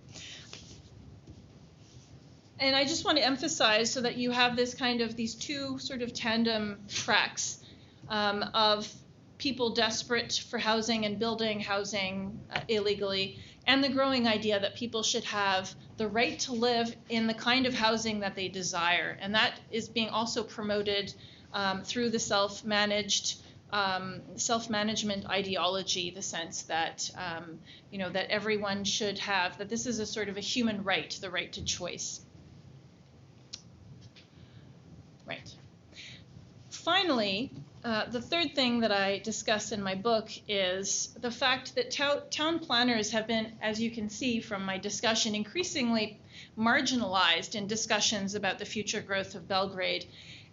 [2.59, 5.77] And I just want to emphasize so that you have this kind of these two
[5.77, 7.59] sort of tandem tracks
[8.07, 8.91] um, of
[9.37, 15.03] people desperate for housing and building housing uh, illegally, and the growing idea that people
[15.03, 19.17] should have the right to live in the kind of housing that they desire.
[19.19, 21.13] And that is being also promoted
[21.53, 23.41] um, through the self managed.
[23.71, 27.59] Um, self-management ideology, the sense that um,
[27.91, 31.09] you know that everyone should have that this is a sort of a human right,
[31.19, 32.21] the right to choice.
[35.27, 35.51] Right.
[36.69, 37.51] Finally,
[37.85, 41.91] uh, the third thing that I discuss in my book is the fact that
[42.31, 46.19] town planners have been, as you can see from my discussion, increasingly
[46.57, 50.05] marginalized in discussions about the future growth of Belgrade.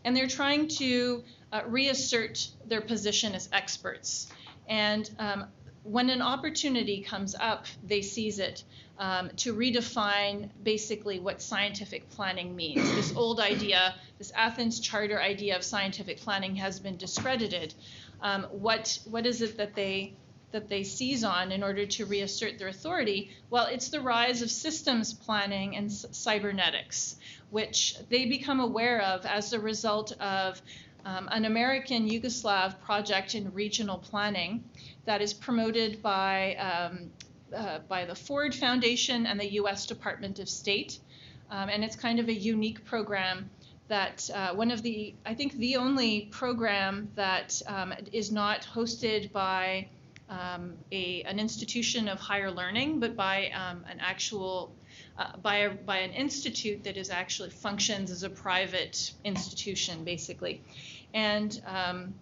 [0.04, 4.30] And they're trying to uh, reassert their position as experts.
[4.68, 5.46] And um,
[5.84, 8.62] when an opportunity comes up, they seize it
[9.02, 12.88] um, to redefine basically what scientific planning means.
[12.94, 17.74] This old idea, this Athens Charter idea of scientific planning has been discredited.
[18.20, 20.14] Um, what what is it that they
[20.52, 23.32] that they seize on in order to reassert their authority?
[23.50, 27.16] Well, it's the rise of systems planning and cybernetics,
[27.50, 30.62] which they become aware of as a result of
[31.04, 34.62] um, an American Yugoslav project in regional planning
[35.06, 37.10] that is promoted by um,
[37.54, 39.86] uh, by the Ford Foundation and the U.S.
[39.86, 40.98] Department of State.
[41.50, 43.50] Um, and it's kind of a unique program
[43.88, 49.32] that uh, one of the, I think, the only program that um, is not hosted
[49.32, 49.88] by
[50.30, 54.72] um, a, an institution of higher learning, but by um, an actual,
[55.18, 60.62] uh, by, a, by an institute that is actually functions as a private institution, basically.
[61.12, 62.14] And um,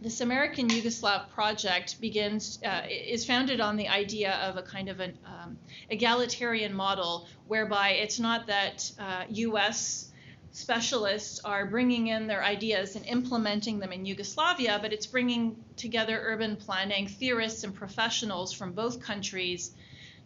[0.00, 5.00] this American Yugoslav project begins uh, is founded on the idea of a kind of
[5.00, 5.58] an um,
[5.90, 10.10] egalitarian model, whereby it's not that uh, U.S.
[10.52, 16.18] specialists are bringing in their ideas and implementing them in Yugoslavia, but it's bringing together
[16.24, 19.72] urban planning theorists and professionals from both countries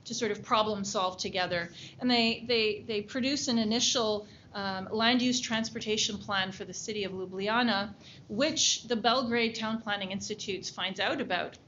[0.04, 1.70] to sort of problem solve together.
[2.00, 7.04] And they they they produce an initial um, land use transportation plan for the city
[7.04, 7.92] of Ljubljana,
[8.28, 11.58] which the Belgrade Town Planning Institute finds out about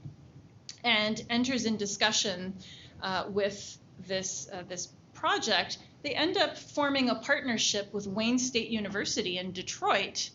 [0.83, 2.55] and enters in discussion
[3.01, 3.77] uh, with
[4.07, 5.79] this, uh, this project.
[6.03, 10.29] they end up forming a partnership with Wayne State University in Detroit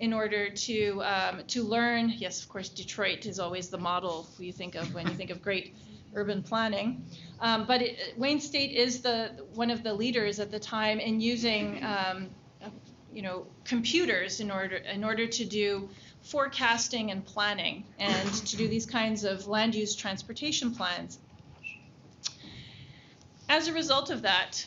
[0.00, 2.12] in order to um, to learn.
[2.16, 5.40] Yes, of course, Detroit is always the model you think of when you think of
[5.40, 5.74] great
[6.14, 7.04] urban planning.
[7.40, 11.20] Um, but it, Wayne State is the one of the leaders at the time in
[11.20, 12.30] using um,
[13.12, 15.88] you know computers in order in order to do
[16.22, 21.18] forecasting and planning and to do these kinds of land use transportation plans.
[23.48, 24.64] As a result of that,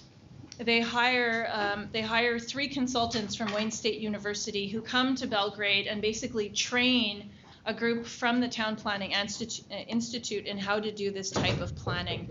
[0.59, 5.87] they hire um, they hire three consultants from Wayne State University who come to Belgrade
[5.87, 7.31] and basically train
[7.65, 12.29] a group from the Town Planning Institute, in how to do this type of planning.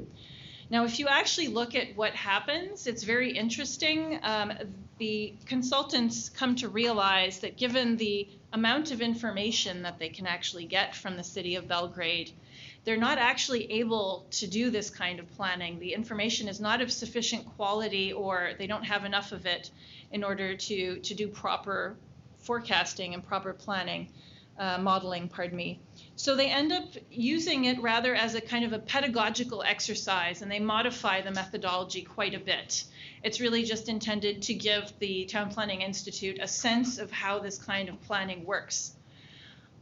[0.71, 4.19] Now, if you actually look at what happens, it's very interesting.
[4.23, 4.53] Um,
[4.99, 10.65] the consultants come to realize that given the amount of information that they can actually
[10.65, 12.31] get from the city of Belgrade,
[12.85, 15.79] they're not actually able to do this kind of planning.
[15.79, 19.71] The information is not of sufficient quality or they don't have enough of it
[20.13, 21.97] in order to, to do proper
[22.39, 24.09] forecasting and proper planning,
[24.59, 25.81] uh, modeling, pardon me.
[26.17, 30.51] So they end up using it rather as a kind of a pedagogical exercise and
[30.51, 32.85] they modify the methodology quite a bit.
[33.23, 37.59] It's really just intended to give the Town Planning Institute a sense of how this
[37.59, 38.93] kind of planning works.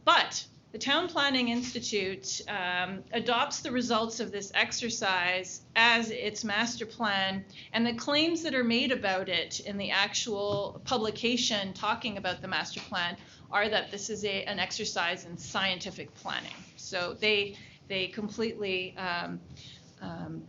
[0.05, 6.87] But the Town Planning Institute um, adopts the results of this exercise as its master
[6.87, 12.41] plan, and the claims that are made about it in the actual publication talking about
[12.41, 13.15] the master plan
[13.53, 16.51] are that this is a, an exercise in scientific planning.
[16.75, 17.55] So they
[17.87, 19.39] they completely um,
[20.01, 20.43] um,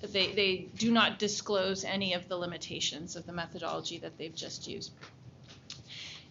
[0.00, 4.68] they, they do not disclose any of the limitations of the methodology that they've just
[4.68, 4.92] used.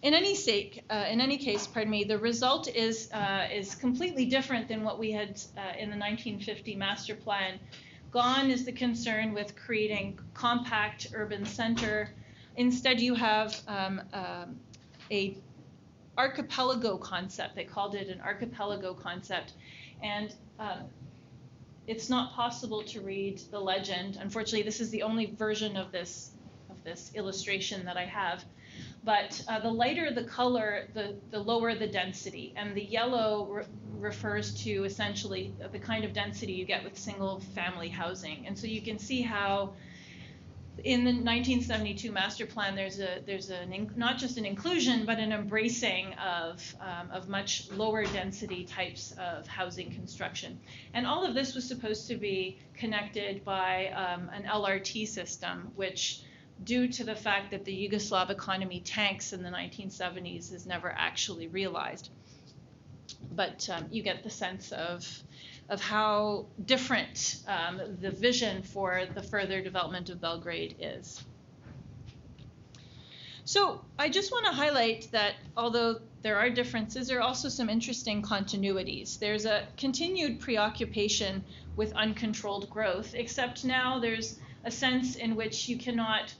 [0.00, 4.26] In any sake, uh, in any case, pardon me, the result is uh, is completely
[4.26, 7.58] different than what we had uh, in the 1950 master plan.
[8.12, 12.10] Gone is the concern with creating compact urban center.
[12.56, 14.60] Instead, you have um, um,
[15.10, 15.36] a
[16.18, 17.54] archipelago concept.
[17.54, 19.54] They called it an archipelago concept,
[20.02, 20.80] and uh,
[21.86, 24.18] it's not possible to read the legend.
[24.20, 26.32] Unfortunately, this is the only version of this
[26.68, 28.44] of this illustration that I have
[29.04, 32.52] but uh, the lighter the color, the, the lower the density.
[32.56, 33.64] And the yellow re-
[33.98, 38.46] refers to essentially the kind of density you get with single family housing.
[38.46, 39.74] And so you can see how
[40.84, 45.32] in the 1972 master plan, there's a there's an not just an inclusion but an
[45.32, 50.58] embracing of um, of much lower density types of housing construction,
[50.94, 56.22] and all of this was supposed to be connected by um, an LRT system, which
[56.64, 61.48] due to the fact that the Yugoslav economy tanks in the 1970s is never actually
[61.48, 62.10] realized.
[63.32, 65.06] But um, you get the sense of,
[65.68, 71.22] of how different um, the vision for the further development of Belgrade is.
[73.44, 77.70] So I just want to highlight that although there are differences, there are also some
[77.70, 79.18] interesting continuities.
[79.18, 81.44] There's a continued preoccupation
[81.76, 86.34] with uncontrolled growth, except now there's a sense in which you cannot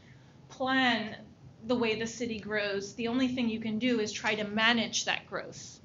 [0.50, 1.16] plan
[1.66, 2.94] the way the city grows.
[2.94, 5.77] The only thing you can do is try to manage that growth.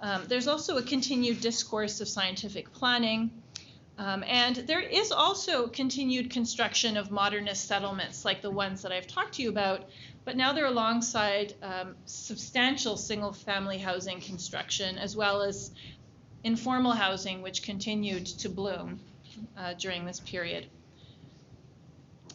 [0.00, 3.30] Um, there's also a continued discourse of scientific planning.
[3.96, 9.06] Um, and there is also continued construction of modernist settlements like the ones that I've
[9.06, 9.88] talked to you about,
[10.24, 15.70] but now they're alongside um, substantial single family housing construction as well as
[16.42, 19.00] informal housing, which continued to bloom
[19.56, 20.66] uh, during this period.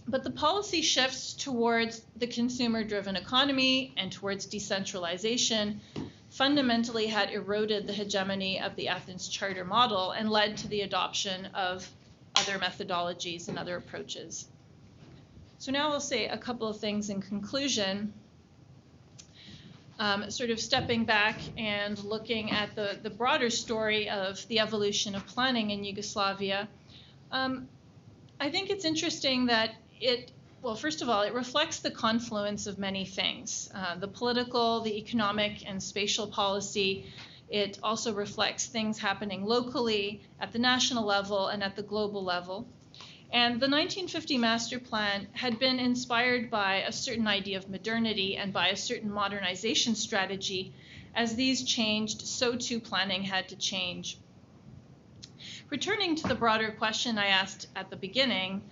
[0.07, 5.81] But the policy shifts towards the consumer driven economy and towards decentralization
[6.39, 11.47] fundamentally had eroded the hegemony of the Athens Charter model and led to the adoption
[11.47, 11.85] of
[12.33, 14.47] other methodologies and other approaches.
[15.57, 18.13] So now I'll say a couple of things in conclusion.
[19.99, 25.15] Um, sort of stepping back and looking at the, the broader story of the evolution
[25.15, 26.69] of planning in Yugoslavia,
[27.33, 27.67] um,
[28.39, 30.31] I think it's interesting that it
[30.61, 34.97] well, first of all, it reflects the confluence of many things uh, the political, the
[34.97, 37.05] economic, and spatial policy.
[37.49, 42.67] It also reflects things happening locally, at the national level, and at the global level.
[43.31, 48.51] And the 1950 master plan had been inspired by a certain idea of modernity and
[48.51, 50.73] by a certain modernization strategy.
[51.15, 54.17] As these changed, so too planning had to change.
[55.69, 58.63] Returning to the broader question I asked at the beginning,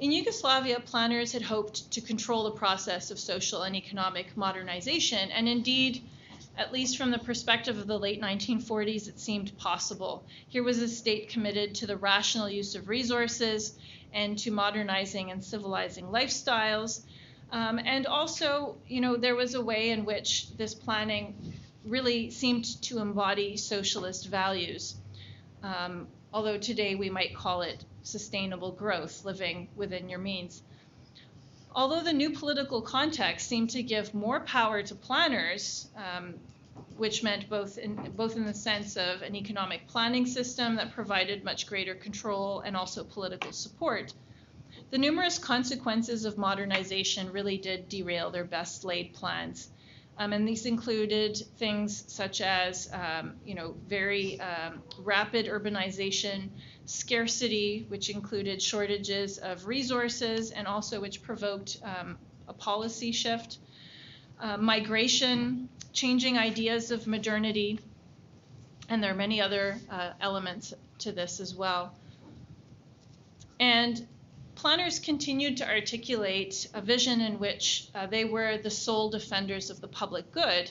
[0.00, 5.48] in Yugoslavia, planners had hoped to control the process of social and economic modernization, and
[5.48, 6.02] indeed,
[6.56, 10.24] At least from the perspective of the late 1940s, it seemed possible.
[10.48, 13.78] Here was a state committed to the rational use of resources
[14.12, 17.02] and to modernizing and civilizing lifestyles.
[17.52, 22.64] Um, and also, you know, there was a way in which this planning really seemed
[22.82, 24.96] to embody socialist values.
[25.62, 30.62] Um, although today we might call it sustainable growth, living within your means.
[31.72, 36.34] Although the new political context seemed to give more power to planners, um,
[36.96, 41.44] which meant both in, both in the sense of an economic planning system that provided
[41.44, 44.12] much greater control and also political support,
[44.90, 49.68] the numerous consequences of modernization really did derail their best laid plans.
[50.18, 56.48] Um, and these included things such as, um, you know, very um, rapid urbanization,
[56.88, 62.16] scarcity, which included shortages of resources, and also which provoked um,
[62.48, 63.58] a policy shift,
[64.40, 67.78] uh, migration, changing ideas of modernity,
[68.88, 71.94] and there are many other uh, elements to this as well.
[73.60, 74.06] And
[74.54, 79.82] planners continued to articulate a vision in which uh, they were the sole defenders of
[79.82, 80.70] the public good,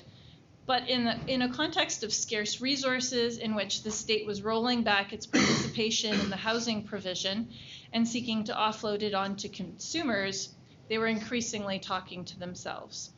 [0.67, 4.83] but in, the, in a context of scarce resources in which the state was rolling
[4.83, 7.47] back its participation in the housing provision
[7.93, 10.53] and seeking to offload it onto consumers,
[10.89, 13.11] they were increasingly talking to themselves.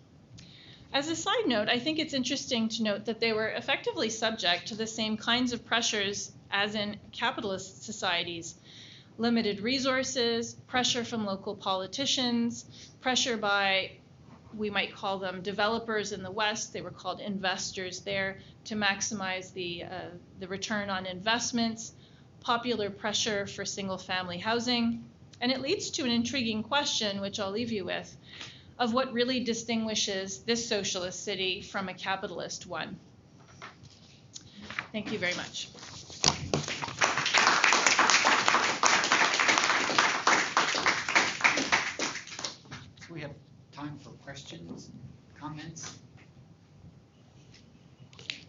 [0.94, 4.68] As a side note, I think it's interesting to note that they were effectively subject
[4.68, 8.56] to the same kinds of pressures as in capitalist societies
[9.20, 12.66] limited resources, pressure from local politicians,
[13.02, 13.92] pressure by,
[14.56, 19.54] we might call them developers in the West, they were called investors there, to maximize
[19.54, 21.94] the, uh, the return on investments,
[22.40, 25.04] popular pressure for single family housing.
[25.42, 28.16] And it leads to an intriguing question, which I'll leave you with,
[28.78, 33.00] of what really distinguishes this socialist city from a capitalist one.
[34.92, 35.70] Thank you very much.
[43.10, 43.32] we have
[43.80, 44.92] time for questions,
[45.40, 46.00] comments?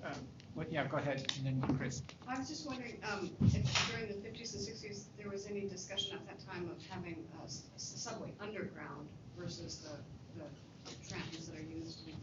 [0.05, 0.09] Uh,
[0.55, 2.03] what, yeah, go ahead, and then Chris.
[2.27, 6.15] I was just wondering, um, if during the fifties and sixties, there was any discussion
[6.17, 9.07] at that time of having a s- s- subway underground
[9.39, 12.15] versus the, the trams that are used in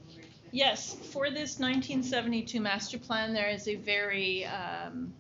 [0.51, 5.14] Yes, for this 1972 master plan, there is a very um,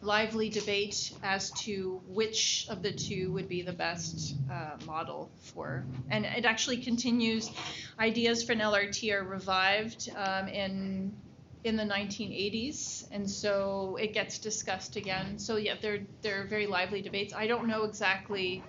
[0.00, 5.84] lively debate as to which of the two would be the best uh, model for,
[6.10, 7.50] and it actually continues.
[7.98, 11.22] Ideas for an LRT are revived um, in
[11.64, 15.38] in the 1980s, and so it gets discussed again.
[15.38, 17.34] So yeah, there are very lively debates.
[17.34, 18.62] I don't know exactly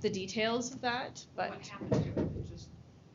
[0.00, 2.28] the details of that, but What happened to it?
[2.36, 2.70] It just,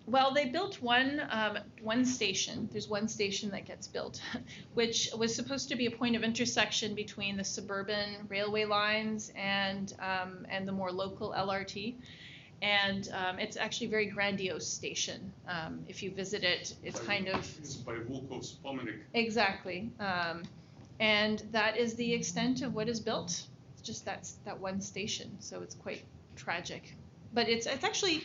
[0.08, 2.70] well, they built one um, one station.
[2.72, 4.22] There's one station that gets built,
[4.74, 9.94] which was supposed to be a point of intersection between the suburban railway lines and
[10.00, 11.96] um, and the more local LRT.
[12.62, 15.32] And um, it's actually a very grandiose station.
[15.48, 19.02] Um, if you visit it, it's kind of It's by Vukov Spomenik.
[19.14, 19.92] exactly.
[20.00, 20.42] Um,
[21.00, 23.44] and that is the extent of what is built.
[23.74, 25.36] It's just that's that one station.
[25.40, 26.04] So it's quite
[26.36, 26.96] tragic.
[27.34, 28.24] But it's it's actually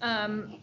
[0.00, 0.54] um,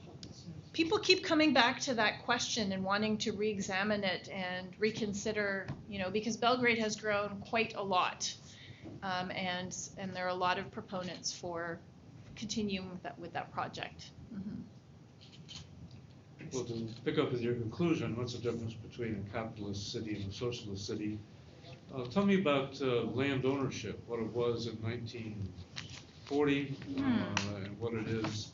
[0.77, 5.97] people keep coming back to that question and wanting to re-examine it and reconsider, you
[5.97, 8.31] know, because Belgrade has grown quite a lot,
[9.01, 11.79] um, and and there are a lot of proponents for
[12.35, 14.11] continuing with that with that project.
[14.31, 14.61] Mhm.
[16.53, 20.29] Well, to pick up with your conclusion, what's the difference between a capitalist city and
[20.29, 21.17] a socialist city?
[21.91, 27.55] Uh, tell me about uh, land ownership, what it was in 1940 uh, Hmm.
[27.65, 28.51] and what it is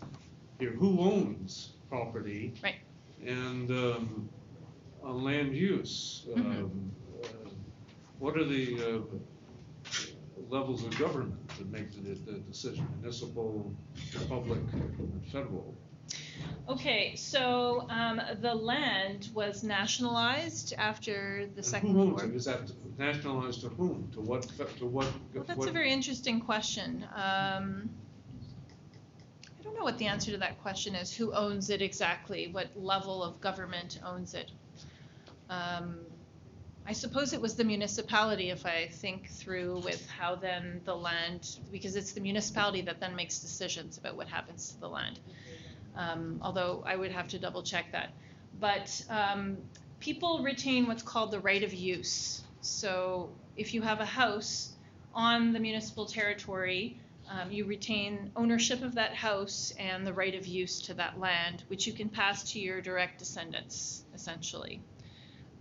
[0.58, 0.72] here.
[0.72, 2.54] Who owns property?
[2.64, 2.76] Right.
[3.26, 4.30] And um,
[5.04, 6.92] on land use, um,
[7.24, 7.28] uh,
[8.18, 9.00] what are the uh,
[10.50, 12.88] levels of government that make the, the decision?
[13.00, 13.76] Municipal,
[14.28, 15.76] public, and federal?
[16.68, 22.26] Okay, so um, the land was nationalized after the And Second World War.
[22.34, 24.10] Is that nationalized to whom?
[24.14, 24.44] To what,
[24.80, 25.06] to what?
[25.34, 27.06] Well, that's what- a very interesting question.
[27.16, 27.90] Um,
[29.84, 31.14] know what the answer to that question is.
[31.14, 32.48] Who owns it exactly?
[32.48, 34.50] What level of government owns it?
[35.50, 35.98] Um,
[36.88, 41.58] I suppose it was the municipality, if I think through with how then the land,
[41.72, 45.20] because it's the municipality that then makes decisions about what happens to the land.
[45.98, 48.14] Um, although I would have to double check that.
[48.60, 49.58] But um,
[50.00, 52.42] people retain what's called the right of use.
[52.62, 54.74] So if you have a house
[55.14, 56.98] on the municipal territory,
[57.30, 61.64] um, you retain ownership of that house and the right of use to that land,
[61.68, 64.82] which you can pass to your direct descendants, essentially.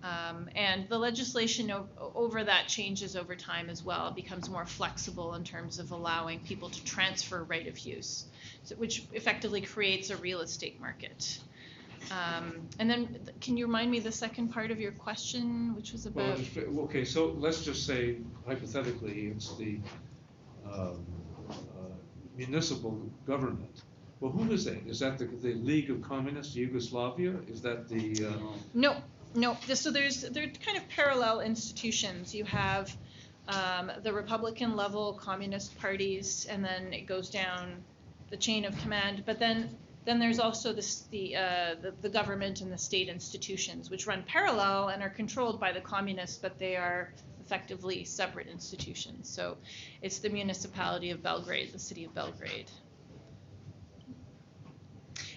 [0.03, 1.87] Um, and the legislation o-
[2.17, 4.09] over that changes over time as well.
[4.09, 8.25] It becomes more flexible in terms of allowing people to transfer right of use,
[8.65, 11.39] so, which effectively creates a real estate market.
[12.11, 15.93] Um, and then, th- can you remind me the second part of your question, which
[15.93, 16.39] was Well, about?
[16.39, 19.79] just- okay, so let's just say hypothetically, it's the
[20.69, 21.05] um,
[22.37, 23.83] municipal government.
[24.20, 24.87] Well, who is that?
[24.87, 27.35] Is that the, the League of Communist Yugoslavia?
[27.49, 28.33] Is that the, uh,
[28.72, 28.97] No,
[29.35, 29.57] no.
[29.74, 32.33] So there's they're kind of parallel institutions.
[32.35, 32.97] You have
[33.49, 37.83] um, the Republican level communist parties, and then it goes down
[38.30, 39.24] the chain of command.
[39.26, 43.91] But then then there's also this, the, uh, the the government and the state institutions,
[43.91, 47.12] which run parallel and are controlled by the communists, but they are
[47.45, 49.28] effectively separate institutions.
[49.28, 49.57] So
[50.01, 52.70] it's the municipality of Belgrade, the city of Belgrade.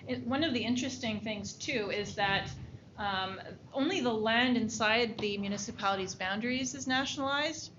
[0.07, 2.49] It, one of the interesting things too is that
[2.97, 3.39] um,
[3.73, 7.71] only the land inside the municipality's boundaries is nationalized.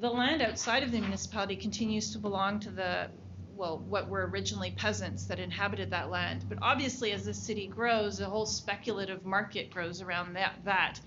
[0.00, 3.08] The land outside of the municipality continues to belong to the,
[3.54, 6.46] well, what were originally peasants that inhabited that land.
[6.48, 10.54] But obviously, as the city grows, a whole speculative market grows around that.
[10.64, 10.98] that.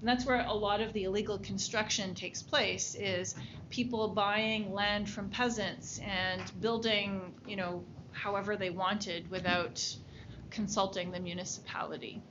[0.00, 3.34] And that's where a lot of the illegal construction takes place is
[3.68, 9.84] people buying land from peasants and building, you know, however they wanted without
[10.50, 12.22] consulting the municipality.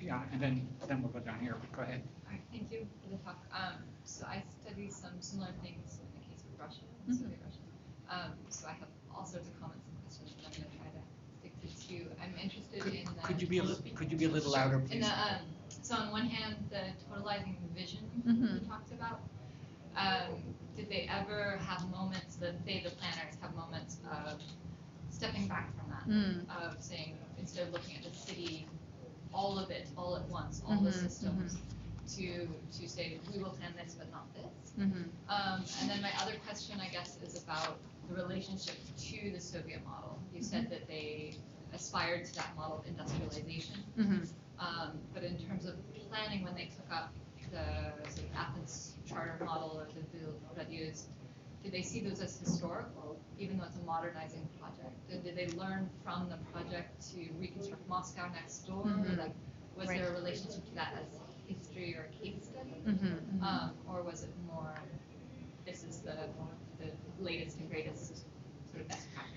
[0.00, 1.56] Yeah, and then, then we'll go down here.
[1.74, 2.02] Go ahead.
[2.26, 3.38] All right, thank you for the talk.
[3.54, 7.64] Um, so I study some similar things in the case of Russia, and Soviet Russia.
[8.10, 10.90] Um, so I have all sorts of comments and questions, but I'm going to try
[10.90, 11.02] to
[11.38, 12.02] stick to two.
[12.20, 13.22] I'm interested Could- in the.
[13.22, 15.00] Could you be a little, could you be a little louder, In please?
[15.06, 15.40] the, um,
[15.82, 18.54] so on one hand, the totalizing vision Mhm.
[18.62, 19.20] you talked about.
[19.96, 20.42] Um,
[20.76, 24.40] did they ever have moments, that they, the planners, have moments of
[25.10, 26.08] stepping back from that?
[26.08, 26.48] Mm.
[26.48, 28.66] Of saying, instead of looking at the city,
[29.34, 31.58] all of it, all at once, all the Mhm, systems,
[32.16, 34.72] to, to say, we will plan this, but not this.
[34.78, 35.02] Mm-hmm.
[35.28, 37.76] Um, and then my other question, I guess, is about
[38.08, 40.18] the relationship to the Soviet model.
[40.34, 41.36] You said that they
[41.72, 43.76] aspired to that model of industrialization.
[43.98, 44.22] Mm-hmm.
[44.58, 45.74] Um, but in terms of
[46.10, 47.12] planning, when they took up
[47.50, 51.04] the sort of Athens charter model or the Ville Radieuse,
[51.62, 54.94] did they see those as historical, even though it's a modernizing project?
[55.08, 58.84] Did, did they learn from the project to reconstruct Moscow next door?
[58.84, 59.18] Mhm.
[59.18, 59.34] Like,
[59.76, 60.00] was Right.
[60.00, 62.82] there a relationship to that as history or case study?
[62.86, 63.42] Mm-hmm.
[63.42, 64.74] Um, or was it more,
[65.64, 66.16] this is the,
[66.78, 68.24] the latest and greatest
[68.70, 69.31] sort of best practice?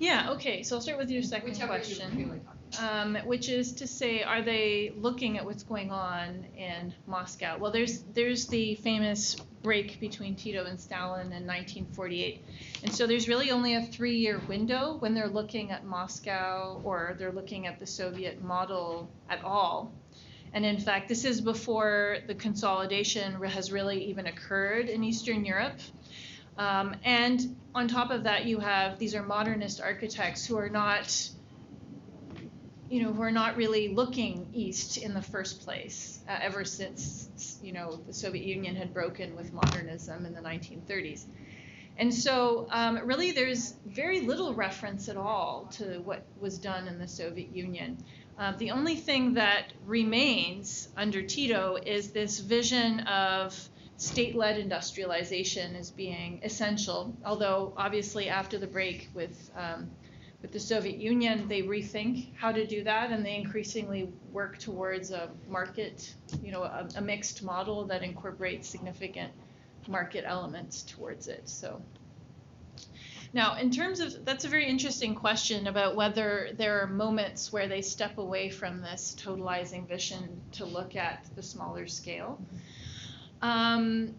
[0.00, 2.30] Yeah, okay, so I'll start with your second Whichever you question.
[2.30, 3.06] like talking about.
[3.06, 7.58] um, which is to say, are they looking at what's going on in Moscow?
[7.58, 12.42] Well, there's there's the famous break between Tito and Stalin in 1948,
[12.82, 17.30] and so there's really only a three-year window when they're looking at Moscow or they're
[17.32, 19.92] looking at the Soviet model at all.
[20.54, 25.78] And in fact, this is before the consolidation has really even occurred in Eastern Europe.
[26.58, 31.30] Um, and on top of that, you have these are modernist architects who are not
[32.90, 37.58] you know, who are not really looking east in the first place, uh, ever since,
[37.62, 41.24] you know, the Soviet Union had broken with modernism in the 1930s.
[41.98, 46.98] And so, um, really, there's very little reference at all to what was done in
[46.98, 47.96] the Soviet Union.
[48.36, 53.69] Uh, the only thing that remains under Tito is this vision of
[54.00, 59.90] state led industrialization as being essential, although, obviously, after the break with um,
[60.40, 65.10] with the Soviet Union, they rethink how to do that, and they increasingly work towards
[65.10, 69.30] a market, you know, a, a mixed model that incorporates significant
[69.86, 71.46] market elements towards it.
[71.46, 71.82] So.
[73.34, 77.68] Now, in terms of that's a very interesting question about whether there are moments where
[77.68, 82.40] they step away from this totalizing vision to look at the smaller scale.
[83.42, 84.14] Um,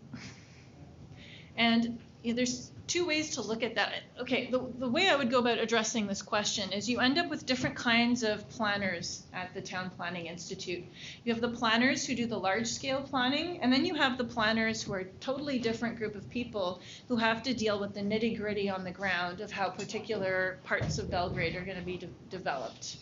[1.57, 3.93] and you know, there's two ways to look at that.
[4.19, 7.29] Okay, the, the way I would go about addressing this question is you end up
[7.29, 10.83] with different kinds of planners at the Town Planning Institute.
[11.23, 14.25] You have the planners who do the large scale planning, and then you have the
[14.25, 18.01] planners who are a totally different group of people who have to deal with the
[18.01, 21.97] nitty gritty on the ground of how particular parts of Belgrade are going to be
[21.97, 22.97] de- developed.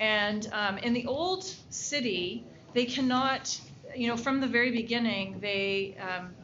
[0.00, 2.44] And um, in the old city,
[2.74, 3.60] they cannot,
[3.94, 6.34] you know, from the very beginning, they um,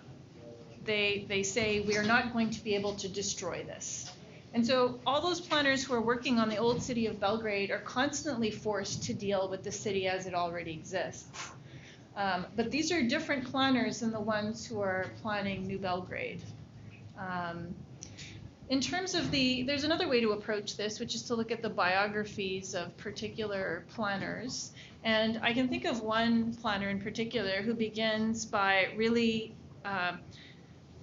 [0.89, 4.11] they, they say we are not going to be able to destroy this.
[4.55, 7.81] And so all those planners who are working on the old city of Belgrade are
[7.81, 11.51] constantly forced to deal with the city as it already exists.
[12.17, 16.43] Um, but these are different planners than the ones who are planning New Belgrade.
[17.19, 17.75] Um,
[18.71, 21.61] in terms of the, there's another way to approach this, which is to look at
[21.61, 24.73] the biographies of particular planners.
[25.05, 30.19] And I can think of one planner in particular who begins by really um,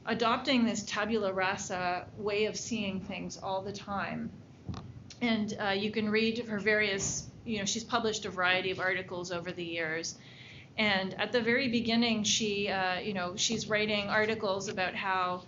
[0.06, 4.30] adopting this tabula rasa way of seeing things all the time.
[5.22, 9.32] And uh, you can read her various, you know, she's published a variety of articles
[9.32, 10.18] over the years.
[10.78, 15.44] And at the very beginning, she, uh, you know, she's writing articles about how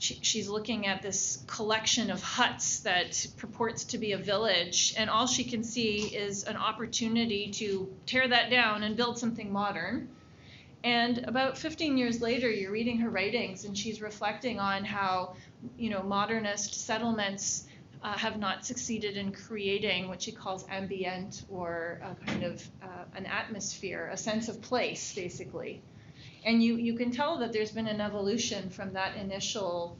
[0.00, 5.10] she, she's looking at this collection of huts that purports to be a village, and
[5.10, 10.08] all she can see is an opportunity to tear that down and build something modern.
[10.82, 15.36] And about 15 years later, you're reading her writings, and she's reflecting on how,
[15.76, 17.66] you know, modernist settlements
[18.02, 23.04] uh, have not succeeded in creating what she calls ambient or a kind of uh,
[23.14, 25.82] an atmosphere, a sense of place, basically.
[26.44, 29.96] And you, you can tell that there's been an evolution from that initial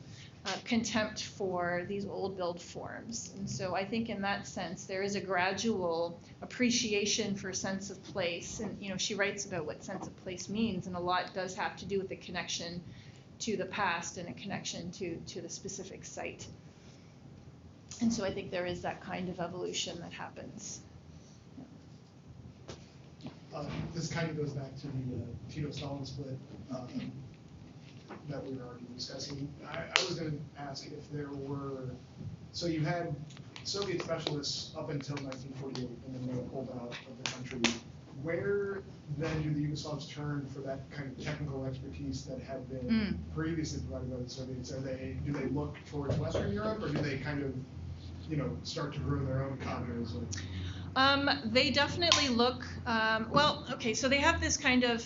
[0.46, 3.34] uh, contempt for these old build forms.
[3.36, 8.02] And so I think in that sense, there is a gradual appreciation for sense of
[8.04, 8.60] place.
[8.60, 11.54] And, you know, she writes about what sense of place means, and a lot does
[11.56, 12.82] have to do with the connection
[13.40, 16.46] to the past and a connection to, to the specific site.
[18.00, 20.80] And so I think there is that kind of evolution that happens.
[23.54, 26.38] Uh, this kind of goes back to the uh, Tito Stalin split
[26.70, 26.88] um,
[28.28, 29.52] that we were already discussing.
[29.68, 31.90] I, I was going to ask if there were,
[32.52, 33.14] so you had
[33.64, 37.60] Soviet specialists up until 1948, and then they pulled out of the country.
[38.22, 38.82] Where
[39.18, 43.34] then do the Yugoslavs turn for that kind of technical expertise that had been Mm.
[43.34, 44.72] previously provided by the Soviets?
[44.72, 47.52] Are they do they look towards Western Europe, or do they kind of,
[48.28, 50.14] you know, start to grow their own cadres?
[50.14, 50.22] Or,
[50.96, 55.04] Um, they definitely look, um, well, okay, so they have this kind of,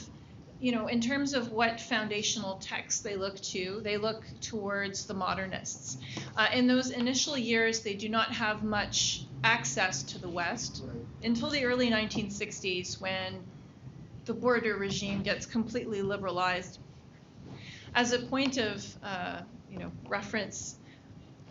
[0.61, 5.15] you know, in terms of what foundational texts they look to, they look towards the
[5.15, 5.99] modernists.
[6.37, 10.83] Uh, in those initial years, they do not have much access to the West
[11.23, 13.45] until the early 1960s when
[14.25, 16.79] the border regime gets completely liberalized.
[17.95, 20.77] As a point of, uh, you know, reference,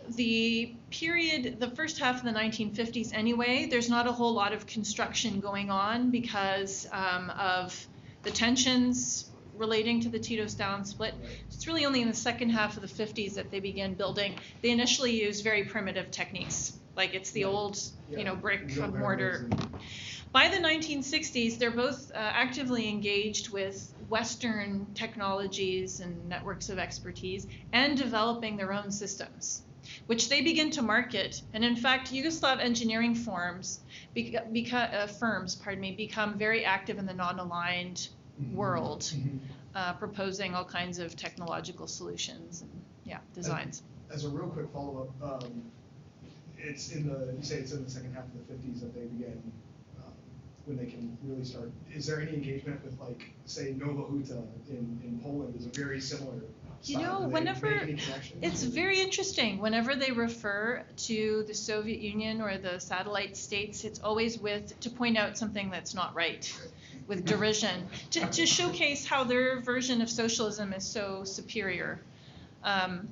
[0.08, 4.66] the period, the first half of the 1950s anyway, there's not a whole lot of
[4.66, 7.86] construction going on because um, of
[8.22, 11.14] the tensions relating to the Tito Stalin split.
[11.48, 14.34] It's really only in the second half of the 50s that they begin building.
[14.62, 17.50] They initially use very primitive techniques, like it's the Right.
[17.50, 17.78] old,
[18.10, 19.48] you know, brick wheelbarrows mortar.
[20.32, 27.46] By the 1960s, they're both uh, actively engaged with Western technologies and networks of expertise
[27.72, 29.62] and developing their own systems,
[30.06, 31.40] which they begin to market.
[31.52, 33.80] And in fact, Yugoslav engineering firms,
[34.14, 38.08] beca- beca- uh, firms, pardon me, become very active in the non-aligned
[38.52, 39.38] world, Mhm.
[39.74, 42.70] uh, proposing all kinds of technological solutions and
[43.04, 43.82] yeah, designs.
[44.10, 45.62] as a real quick follow-up, um,
[46.58, 49.06] it's in the, you say it's in the second half of the fifties that they
[49.06, 49.40] begin,
[49.98, 50.12] um,
[50.66, 51.70] when they can really start.
[51.92, 56.00] Is there any engagement with like, say, Nova Huta in, in Poland is a very
[56.00, 56.40] similar
[56.84, 58.00] You know, they whenever- make?
[58.42, 59.58] It's very interesting.
[59.58, 64.90] Whenever they refer to the Soviet Union or the satellite states, it's always with to
[64.90, 66.52] point out something that's not right,
[67.06, 72.00] with derision, to, to showcase how their version of socialism is so superior.
[72.62, 73.08] Um,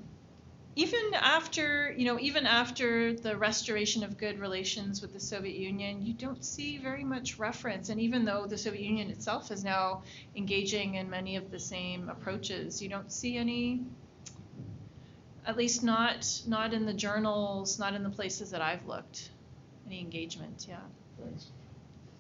[0.75, 6.05] even after, you know, even after the restoration of good relations with the Soviet Union,
[6.05, 7.91] you don't see very much reference.
[7.91, 10.03] And even though the Soviet Union itself is now
[10.35, 13.83] engaging in many of the same approaches, you don't see any
[15.45, 19.31] at least not not in the journals, not in the places that I've looked.
[19.87, 20.81] Any engagement, yeah.
[21.21, 21.49] Thanks.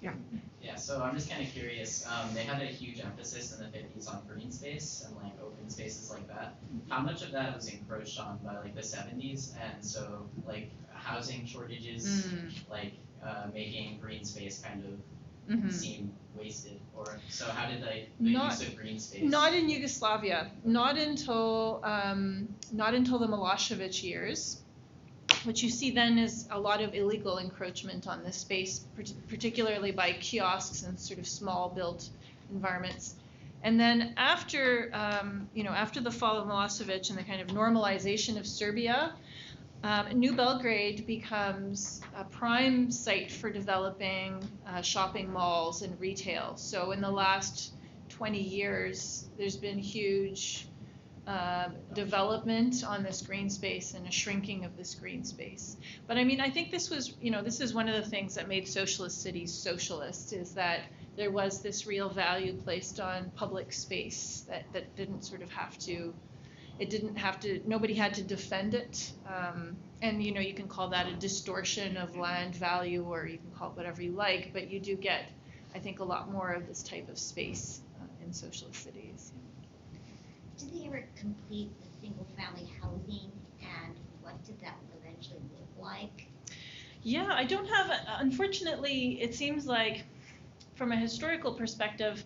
[0.03, 0.13] Yeah,
[0.61, 2.05] Yeah, so I'm just kind of curious.
[2.07, 5.71] Um, they had a huge emphasis in the 50s on green space and like open
[5.71, 6.55] spaces like that.
[6.89, 9.53] How much of that was encroached on by like the 70s?
[9.61, 12.25] And so like housing shortages,
[12.71, 12.93] like
[13.25, 14.93] uh, making green space kind of
[15.49, 16.81] hmm seem wasted.
[16.97, 19.23] Or so how did they the Not- use of green space?
[19.23, 20.51] Not in Yugoslavia.
[20.65, 24.59] Not until um, not until the Milosevic years.
[25.45, 29.91] What you see then is a lot of illegal encroachment on this space, part- particularly
[29.91, 32.09] by kiosks and sort of small built
[32.53, 33.17] environments.
[33.65, 37.49] And then after, um, you know, after the fall of Milosevic and the kind of
[37.49, 39.15] normalization of Serbia,
[39.85, 46.57] um, New Belgrade becomes a prime site for developing uh, shopping malls and retail.
[46.57, 47.73] So in the last
[48.11, 50.67] 20 years, there's been huge
[51.27, 55.77] um, development on this green space and a shrinking of this green space.
[56.07, 58.35] But I mean, I think this was, you know, this is one of the things
[58.35, 60.81] that made socialist cities socialist is that
[61.17, 65.79] there was this real value placed on public space that, that didn't sort of have
[65.79, 66.13] to
[66.79, 69.13] it didn't have to, nobody had to defend it.
[69.27, 73.39] Um, and you know, you can call that a distortion of land value, or you
[73.39, 75.31] can call it whatever you like, but you do get,
[75.75, 79.02] I think, a lot more of this type of space uh, in socialist cities.
[80.63, 86.29] Did they ever complete the single-family housing, and what did that eventually look like?
[87.03, 87.91] Yeah, I don't have,
[88.21, 90.05] unfortunately, it seems like
[90.77, 92.25] from a historical perspective,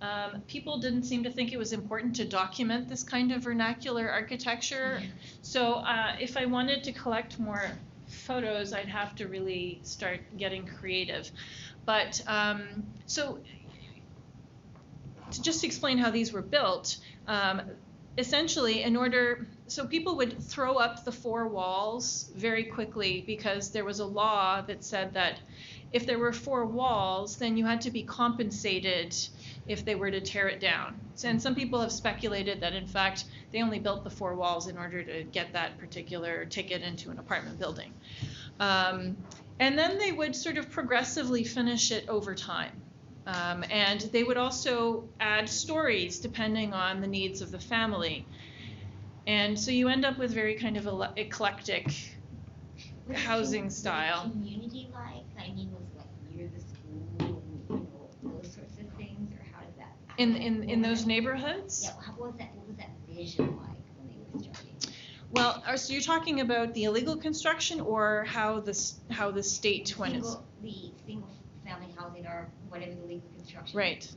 [0.00, 4.08] um, people didn't seem to think it was important to document this kind of vernacular
[4.08, 5.02] architecture.
[5.42, 7.72] So uh, if I wanted to collect more
[8.06, 11.28] photos, I'd have to really start getting creative.
[11.86, 13.40] But um, so
[15.34, 17.62] to just explain how these were built, um,
[18.16, 23.84] essentially, in order, so people would throw up the four walls very quickly because there
[23.84, 25.40] was a law that said that
[25.92, 29.16] if there were four walls, then you had to be compensated
[29.68, 30.98] if they were to tear it down.
[31.22, 34.76] And some people have speculated that, in fact, they only built the four walls in
[34.76, 37.92] order to get that particular ticket into an apartment building.
[38.58, 39.16] Um,
[39.60, 42.72] and then they would sort of progressively finish it over time.
[43.26, 48.26] Um, and they would also add stories depending on the needs of the family.
[49.26, 51.86] And so you end up with very kind of ele- eclectic
[53.08, 54.30] Was housing was style.
[54.30, 57.28] Community like, I mean, was like near the school and,
[57.70, 57.88] you
[58.22, 59.96] know, those sorts of things, or how did that?
[60.18, 61.84] In, in, in those neighborhoods?
[61.84, 64.76] Yeah, how was that, what was that vision like when they were starting?
[65.30, 68.78] Well, are, so you're talking about the illegal construction or how the,
[69.10, 70.92] how the state when Single, the
[71.64, 73.78] single-family housing or whatever the legal construction.
[73.78, 74.08] right.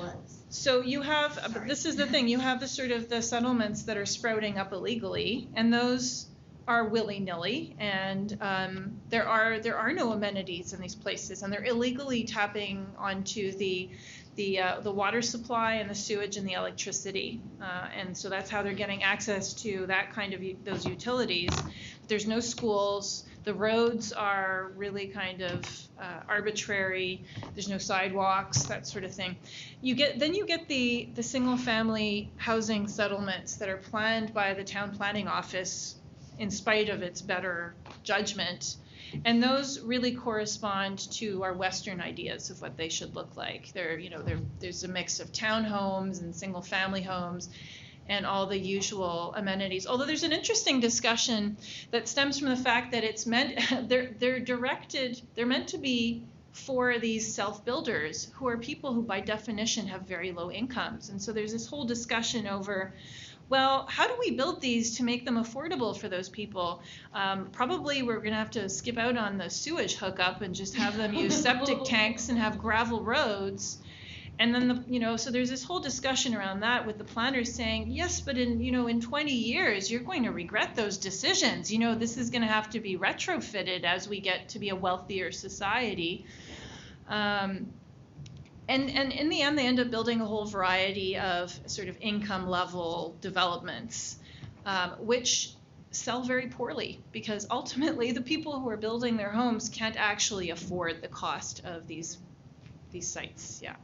[0.00, 0.14] Was.
[0.48, 1.68] So you have, but Sorry.
[1.68, 4.72] this is the thing, you have the sort of the settlements that are sprouting up
[4.72, 6.26] illegally, and those
[6.66, 11.64] are willy-nilly, and um, there are there are no amenities in these places, and they're
[11.64, 13.90] illegally tapping onto the
[14.36, 18.48] the uh, the water supply and the sewage and the electricity, uh, and so that's
[18.50, 21.50] how they're getting access to that kind of u- those utilities.
[22.08, 23.24] There's no schools.
[23.44, 25.66] The roads are really kind of
[26.00, 27.24] uh, arbitrary.
[27.54, 29.36] There's no sidewalks, that sort of thing.
[29.82, 34.54] You get then you get the the single family housing settlements that are planned by
[34.54, 35.96] the town planning office
[36.38, 38.76] in spite of its better judgment.
[39.24, 43.72] And those really correspond to our Western ideas of what they should look like.
[43.72, 47.48] There, you know, there, there's a mix of townhomes and single-family homes,
[48.08, 49.86] and all the usual amenities.
[49.86, 51.56] Although there's an interesting discussion
[51.90, 56.22] that stems from the fact that it's meant they're they're directed they're meant to be
[56.52, 61.08] for these self-builders who are people who by definition have very low incomes.
[61.08, 62.94] And so there's this whole discussion over
[63.48, 66.82] well, how do we build these to make them affordable for those people?
[67.12, 70.74] Um, probably we're going to have to skip out on the sewage hookup and just
[70.76, 73.78] have them use septic tanks and have gravel roads.
[74.38, 77.54] And then the you know so there's this whole discussion around that with the planners
[77.54, 81.72] saying yes, but in you know in 20 years you're going to regret those decisions.
[81.72, 84.70] You know this is going to have to be retrofitted as we get to be
[84.70, 86.26] a wealthier society.
[87.08, 87.72] Um,
[88.68, 91.96] and and in the end they end up building a whole variety of sort of
[92.00, 94.16] income level developments,
[94.66, 95.54] um, which
[95.92, 101.00] sell very poorly because ultimately the people who are building their homes can't actually afford
[101.02, 102.18] the cost of these
[102.90, 103.60] these sites.
[103.62, 103.76] Yeah.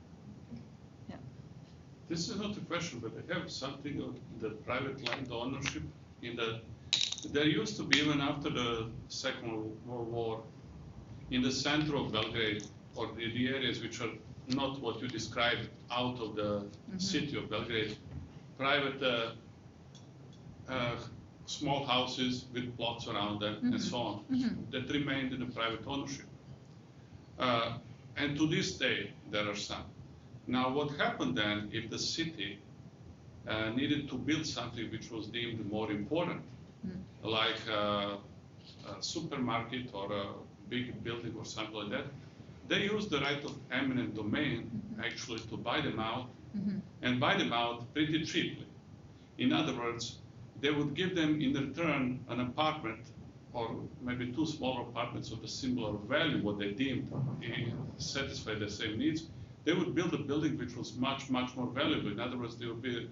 [2.11, 5.85] This is not a question, but I have something on the private land ownership
[6.23, 6.61] in that
[7.33, 9.53] there used to be even after the Second
[9.87, 10.43] World War,
[11.31, 12.65] in the center of Belgrade,
[12.97, 14.11] or the, the areas which are
[14.49, 16.67] not what you described out of the
[16.99, 17.97] city of Belgrade,
[18.59, 19.31] private uh,
[20.69, 20.97] uh,
[21.47, 24.25] small houses with plots around them and so on,
[24.73, 26.27] that remained in the private ownership.
[27.39, 27.79] Uh,
[28.17, 29.85] and to this day, there are some.
[30.47, 32.59] Now, what happened then if the city
[33.47, 36.43] uh, needed to build something which was deemed more important,
[37.23, 38.17] like uh,
[38.89, 40.27] a supermarket or a
[40.69, 42.07] big building or something like that?
[42.69, 44.71] They used the right of eminent domain
[45.05, 46.29] actually to buy them out
[47.03, 48.67] and buy them out pretty cheaply.
[49.39, 50.19] In other words,
[50.61, 53.01] they would give them in return an apartment
[53.53, 57.11] or maybe two smaller apartments of a similar value, what they deemed
[57.97, 59.27] satisfy the same needs,
[59.65, 62.11] they would build a building which was much, much more valuable.
[62.11, 63.09] In other words, they would be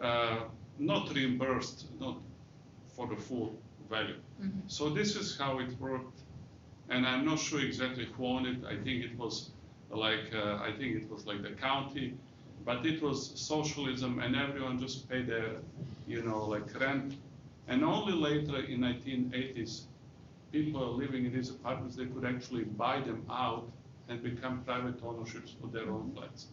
[0.00, 0.40] uh,
[0.78, 2.18] not reimbursed, not
[2.96, 4.16] for the full value.
[4.66, 6.20] So this is how it worked,
[6.88, 8.64] and I'm not sure exactly who owned it.
[8.64, 9.50] I think it was
[9.90, 12.14] like uh, I think it was like the county,
[12.64, 15.56] but it was socialism, and everyone just paid their,
[16.06, 17.14] you know, like rent.
[17.68, 19.84] And only later in 1980s,
[20.52, 23.70] people living in these apartments they could actually buy them out
[24.12, 26.48] and become private ownerships for their own flats.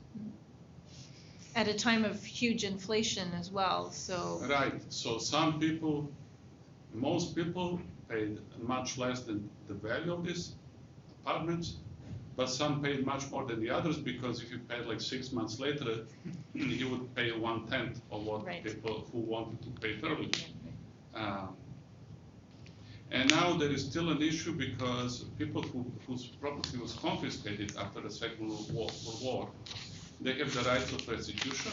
[1.55, 4.41] at a time of huge inflation as well, so.
[4.49, 6.11] Right, so some people,
[6.93, 10.55] most people paid much less than the value of these
[11.23, 11.77] apartments,
[12.35, 15.59] but some paid much more than the others because if you paid like six months
[15.59, 16.05] later,
[16.53, 18.63] you would pay one tenth of what Right.
[18.63, 20.31] people who wanted to pay early.
[21.13, 21.57] Um,
[23.11, 28.01] and now there is still an issue because people who, whose property was confiscated after
[28.01, 29.49] the Second World War, World War,
[30.21, 31.71] they have the right of restitution,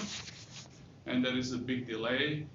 [1.07, 2.47] and there is a big delay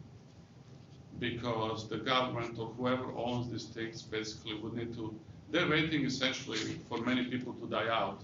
[1.20, 5.14] because the government or whoever owns these things basically would need to,
[5.52, 8.22] they're waiting essentially for many people to die out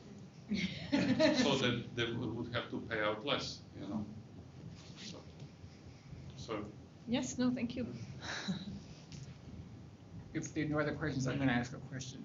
[0.51, 4.03] so that they would would have to pay out less, you know?
[5.05, 5.17] So-
[6.37, 6.65] So,
[7.09, 7.85] Yes, no, thank you.
[10.37, 12.21] If there are no other questions, I'm going to ask a question.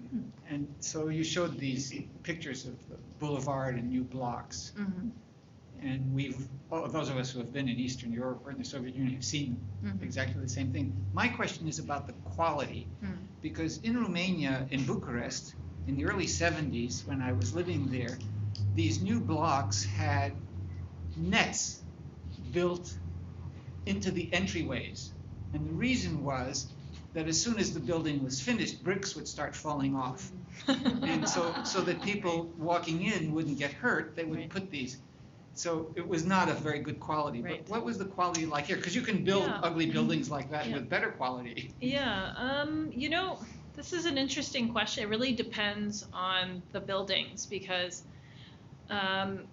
[0.49, 1.93] And so you showed these
[2.23, 4.71] pictures of the boulevard and new blocks.
[4.77, 5.11] Mhm.
[5.81, 8.63] And we've, all those of us who have been in Eastern Europe or in the
[8.63, 10.01] Soviet Union have seen Mhm.
[10.03, 10.95] exactly the same thing.
[11.13, 13.17] My question is about the quality, Mm.
[13.41, 15.55] because in Romania, in Bucharest,
[15.87, 18.17] in the early 70s, when I was living there,
[18.75, 20.31] these new blocks had
[21.17, 21.83] nets
[22.51, 22.97] built
[23.85, 25.11] into the entryways.
[25.53, 26.73] And the reason was
[27.13, 30.31] that as soon as the building was finished, bricks would start falling off.
[30.67, 34.49] And so, so that people walking in wouldn't get hurt, they would Right.
[34.49, 34.97] put these.
[35.53, 37.41] So it was not a very good quality.
[37.41, 37.63] Right.
[37.65, 38.77] But what was the quality like here?
[38.77, 39.59] Because you can build Yeah.
[39.61, 40.75] ugly buildings like that Yeah.
[40.75, 41.73] with better quality.
[41.79, 43.37] Yeah, um, you know,
[43.75, 45.03] this is an interesting question.
[45.03, 48.03] It really depends on the buildings because
[48.89, 49.47] um,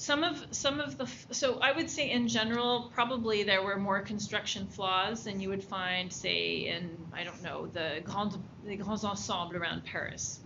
[0.00, 4.00] some of some of the so I would say in general probably there were more
[4.00, 9.04] construction flaws than you would find say in I don't know the grands the grands
[9.04, 10.40] ensembles around Paris.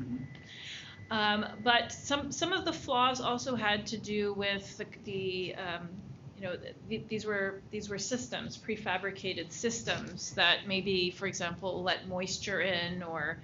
[1.09, 5.89] Um, but some some of the flaws also had to do with the, the um,
[6.37, 6.57] you know
[6.89, 13.05] th- these were these were systems prefabricated systems that maybe for example let moisture in
[13.05, 13.39] or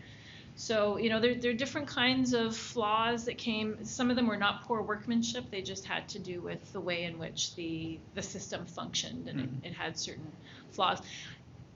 [0.61, 4.27] so you know there, there are different kinds of flaws that came some of them
[4.27, 7.99] were not poor workmanship they just had to do with the way in which the
[8.15, 9.65] the system functioned and Mhm.
[9.65, 10.31] it, it had certain
[10.73, 11.01] flaws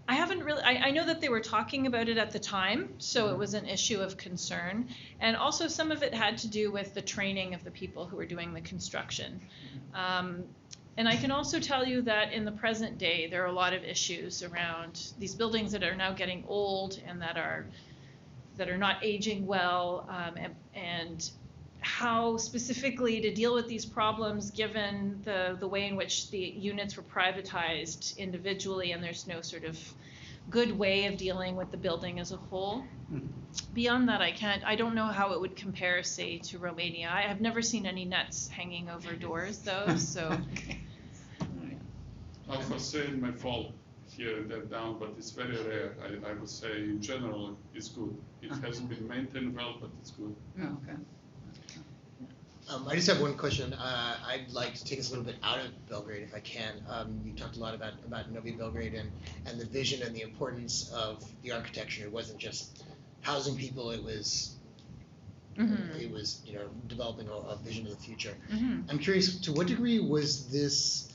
[0.07, 0.63] I haven't really.
[0.63, 3.55] I, I know that they were talking about it at the time, so it was
[3.55, 4.87] an issue of concern,
[5.19, 8.17] and also some of it had to do with the training of the people who
[8.19, 9.41] were doing the construction.
[9.95, 10.45] Um,
[10.99, 13.73] and I can also tell you that in the present day, there are a lot
[13.73, 17.65] of issues around these buildings that are now getting old and that are
[18.57, 21.31] that are not aging well, um, and, and
[21.81, 26.97] how specifically to deal with these problems given the, the way in which the units
[26.97, 29.79] were privatized individually and there's no sort of
[30.51, 32.85] good way of dealing with the building as a whole.
[33.13, 33.29] Mhm.
[33.75, 37.11] Beyond that, I can't, I don't know how it would compare, say, to Romania.
[37.13, 40.39] I have never seen any nets hanging over doors though, so.
[40.53, 40.81] Okay.
[41.41, 41.79] All right.
[42.49, 43.73] I'll foresee it may fall
[44.17, 45.95] here and there down, but it's very rare.
[46.03, 48.17] I, I would say in general, it's good.
[48.43, 50.35] It hasn't been maintained well, but it's good.
[50.61, 50.97] Oh, okay.
[52.71, 53.75] Um, I just have one question.
[53.75, 56.73] Uh, I'd like to take us a little bit out of Belgrade, if I can.
[56.89, 59.11] Um, you talked a lot about about Novi Belgrade and
[59.47, 62.05] and the vision and the importance of the architecture.
[62.05, 62.83] It wasn't just
[63.21, 64.57] housing people; it was
[65.59, 66.01] Mhm.
[66.01, 68.35] it was you know developing a, a vision of the future.
[68.51, 68.91] Mhm.
[68.91, 71.09] I'm curious, to what degree was this?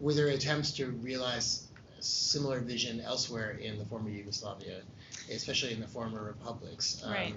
[0.00, 1.67] Were there attempts to realize a
[2.00, 4.80] similar vision elsewhere in the former Yugoslavia,
[5.30, 7.02] especially in the former republics?
[7.06, 7.34] Right.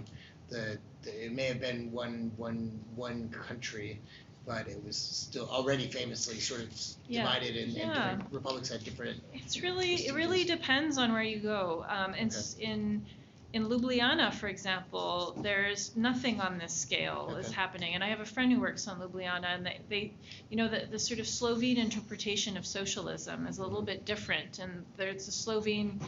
[0.50, 4.00] the, the it may have been one one one country,
[4.46, 6.70] but it was still already famously sort of
[7.08, 7.22] Yeah.
[7.24, 9.22] divided, and, and different republics had different.
[9.34, 11.86] It's really it really depends on where you go.
[11.88, 13.06] Um, in s in
[13.54, 17.96] in Ljubljana, for example, there's nothing on this scale is happening.
[17.96, 20.14] And I have a friend who works on Ljubljana, and they, they
[20.50, 24.60] you know, the, the sort of Slovene interpretation of socialism is a little bit different.
[24.60, 26.00] And there's a Slovene,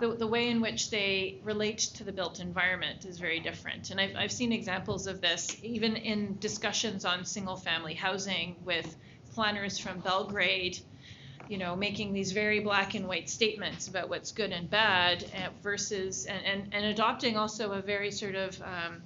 [0.00, 3.90] the, the way in which they relate to the built environment is very different.
[3.90, 8.96] And I've, I've seen examples of this even in discussions on single family housing with
[9.34, 10.78] planners from Belgrade
[11.48, 15.48] you know, making these very black and white statements about what's good and bad uh,
[15.62, 19.02] versus and, and, and adopting also a very sort of um,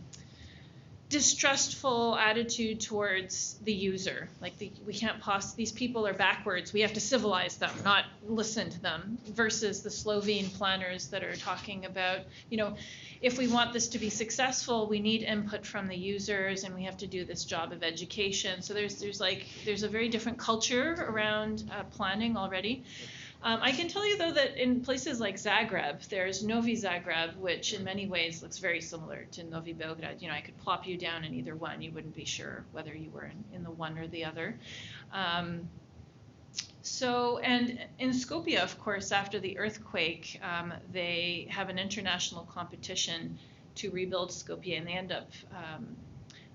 [1.12, 4.30] distrustful attitude towards the user.
[4.40, 6.72] Like the, we can't poss these people are backwards.
[6.72, 9.18] We have to civilize them, not listen to them.
[9.26, 12.76] Versus the Slovene planners that are talking about, you know,
[13.20, 16.84] if we want this to be successful, we need input from the users, and we
[16.84, 18.62] have to do this job of education.
[18.62, 22.84] So there's there's like there's a very different culture around uh, planning already.
[23.44, 27.72] Um, I can tell you though that in places like Zagreb, there's Novi Zagreb, which
[27.72, 30.22] in many ways looks very similar to Novi Belgrade.
[30.22, 32.94] You know, I could plop you down in either one; you wouldn't be sure whether
[32.94, 34.56] you were in, in the one or the other.
[35.12, 35.68] Um,
[36.82, 43.38] so, and in Skopje, of course, after the earthquake, um, they have an international competition
[43.76, 45.96] to rebuild Skopje, and they end up um,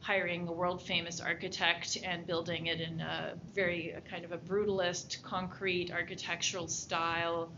[0.08, 4.38] hiring a world famous architect and building it in a very a kind of a
[4.38, 7.52] brutalist concrete architectural style.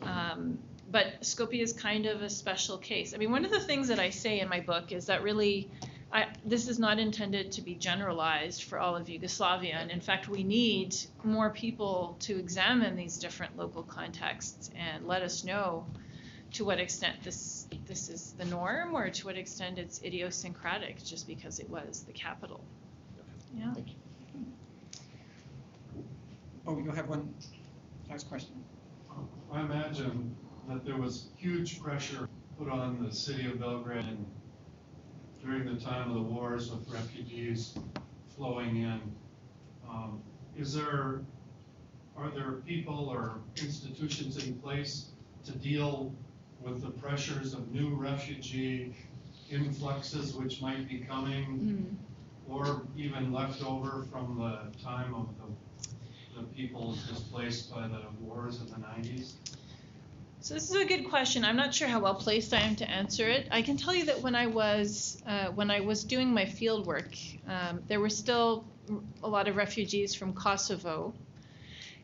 [0.00, 0.58] Um,
[0.90, 3.12] but Skopje is kind of a special case.
[3.12, 5.70] I mean, one of the things that I say in my book is that really,
[6.10, 9.74] I, this is not intended to be generalized for all of Yugoslavia.
[9.74, 15.20] And in fact, we need more people to examine these different local contexts and let
[15.20, 15.84] us know
[16.54, 21.26] to what extent this this is the norm or to what extent it's idiosyncratic just
[21.26, 22.64] because it was the capital.
[23.56, 23.74] Yeah.
[26.66, 27.34] Oh, you have one
[28.08, 28.54] last question?
[29.52, 30.34] I imagine
[30.68, 32.28] that there was huge pressure
[32.58, 34.16] put on the city of Belgrade
[35.44, 37.74] during the time of the wars with refugees
[38.36, 39.00] flowing in.
[39.88, 40.22] Um,
[40.56, 41.20] is there,
[42.16, 45.10] are there people or institutions in place
[45.44, 46.14] to deal
[46.64, 48.94] with the pressures of new refugee
[49.50, 51.96] influxes which might be coming,
[52.48, 58.60] or even left over from the time of the, the people displaced by the wars
[58.60, 59.34] in the nineties?
[60.40, 61.42] So this is a good question.
[61.44, 63.48] I'm not sure how well placed I am to answer it.
[63.50, 66.86] I can tell you that when I was uh, when I was doing my field
[66.86, 67.14] work,
[67.48, 68.66] um, there were still
[69.22, 71.14] a lot of refugees from Kosovo,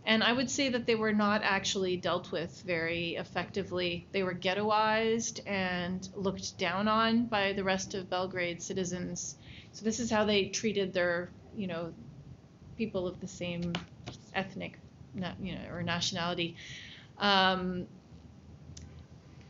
[0.07, 4.07] and I would say that they were not actually dealt with very effectively.
[4.13, 9.37] They were ghettoized and looked down on by the rest of Belgrade citizens.
[9.73, 11.93] So this is how they treated their, you know,
[12.79, 13.73] people of the same
[14.35, 14.79] ethnic,
[15.15, 15.21] you
[15.53, 16.57] know, or nationality.
[17.19, 17.87] Um,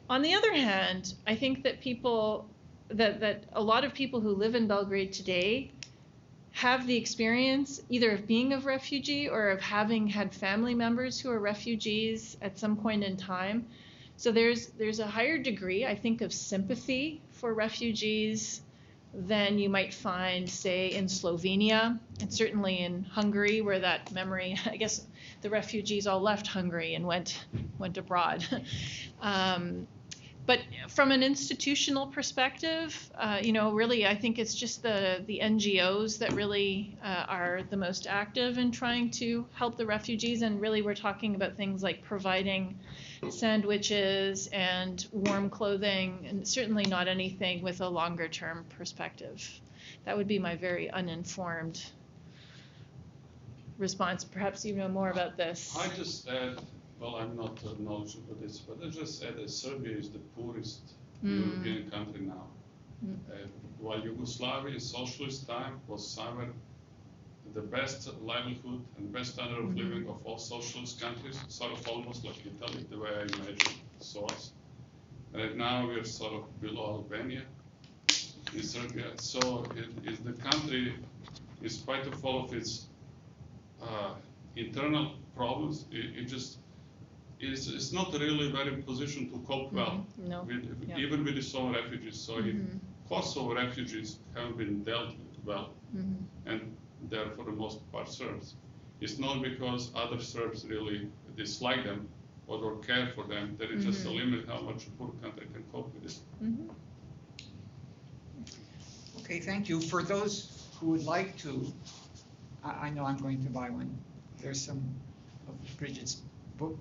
[0.09, 2.49] on the other hand, I think that people,
[2.89, 5.71] that, that a lot of people who live in Belgrade today
[6.53, 11.31] have the experience either of being a refugee or of having had family members who
[11.31, 13.67] are refugees at some point in time.
[14.17, 18.63] So there's there's a higher degree, I think, of sympathy for refugees
[19.13, 24.77] than you might find, say, in Slovenia and certainly in Hungary, where that memory, I
[24.77, 25.07] guess,
[25.41, 27.45] the refugees all left Hungary and went
[27.79, 28.45] went abroad.
[29.21, 29.87] um,
[30.51, 35.39] but from an institutional perspective, uh, you know, really, I think it's just the the
[35.41, 40.43] NGOs that really uh, are the most active in trying to help the refugees.
[40.43, 42.77] And really, we're talking about things like providing
[43.29, 49.41] sandwiches and warm clothing, and certainly not anything with a longer term perspective.
[50.05, 51.81] That would be my very uninformed
[53.79, 54.25] response.
[54.25, 55.77] Perhaps you know more about this.
[55.79, 56.61] I just add
[57.01, 60.19] well, I'm not uh, knowledgeable about this, but I just said that Serbia is the
[60.37, 60.93] poorest
[61.25, 61.39] mm.
[61.39, 62.47] European country now.
[63.05, 63.17] Mm.
[63.31, 63.47] Uh,
[63.79, 66.51] while Yugoslavia, in socialist time, was somewhere
[67.55, 69.79] the best livelihood and best standard of mm.
[69.79, 74.53] living of all socialist countries, sort of almost like Italy, the way I imagine source.
[75.33, 77.43] Right now we're sort of below Albania
[78.55, 79.07] in Serbia.
[79.17, 80.95] So it is the country,
[81.63, 82.87] in spite of all of its
[83.83, 84.15] uh,
[84.57, 86.59] internal problems, it, it just
[87.41, 90.29] is, is not really very positioned to cope well, mm-hmm.
[90.31, 90.43] no.
[90.43, 90.97] with, yeah.
[90.99, 92.17] even with its own refugees.
[92.17, 92.49] So mm-hmm.
[92.49, 96.49] if Kosovo refugees haven't been dealt with well, mm-hmm.
[96.49, 96.77] and
[97.09, 98.55] they're for the most part Serbs,
[99.01, 102.09] it's not because other Serbs really dislike them
[102.47, 104.19] or don't care for them, that it's just a Mm-hmm.
[104.19, 106.19] limit how much a poor country can cope with it.
[106.43, 106.69] Mhm.
[109.21, 109.81] Okay, thank you.
[109.81, 111.73] For those who would like to,
[112.65, 113.97] I, I know I'm going to buy one.
[114.43, 114.83] There's some
[115.49, 116.23] of Bridget's
[116.59, 116.81] book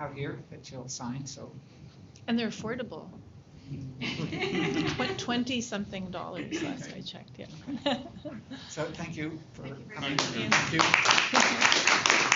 [0.00, 1.52] out here that you'll sign, so.
[2.28, 3.08] And they're affordable.
[5.18, 7.38] Twenty something dollars last I checked.
[7.38, 7.96] Yeah.
[8.70, 10.16] So thank you for Thank you very coming.
[10.16, 10.26] much.
[10.50, 10.72] Thank
[12.30, 12.35] you.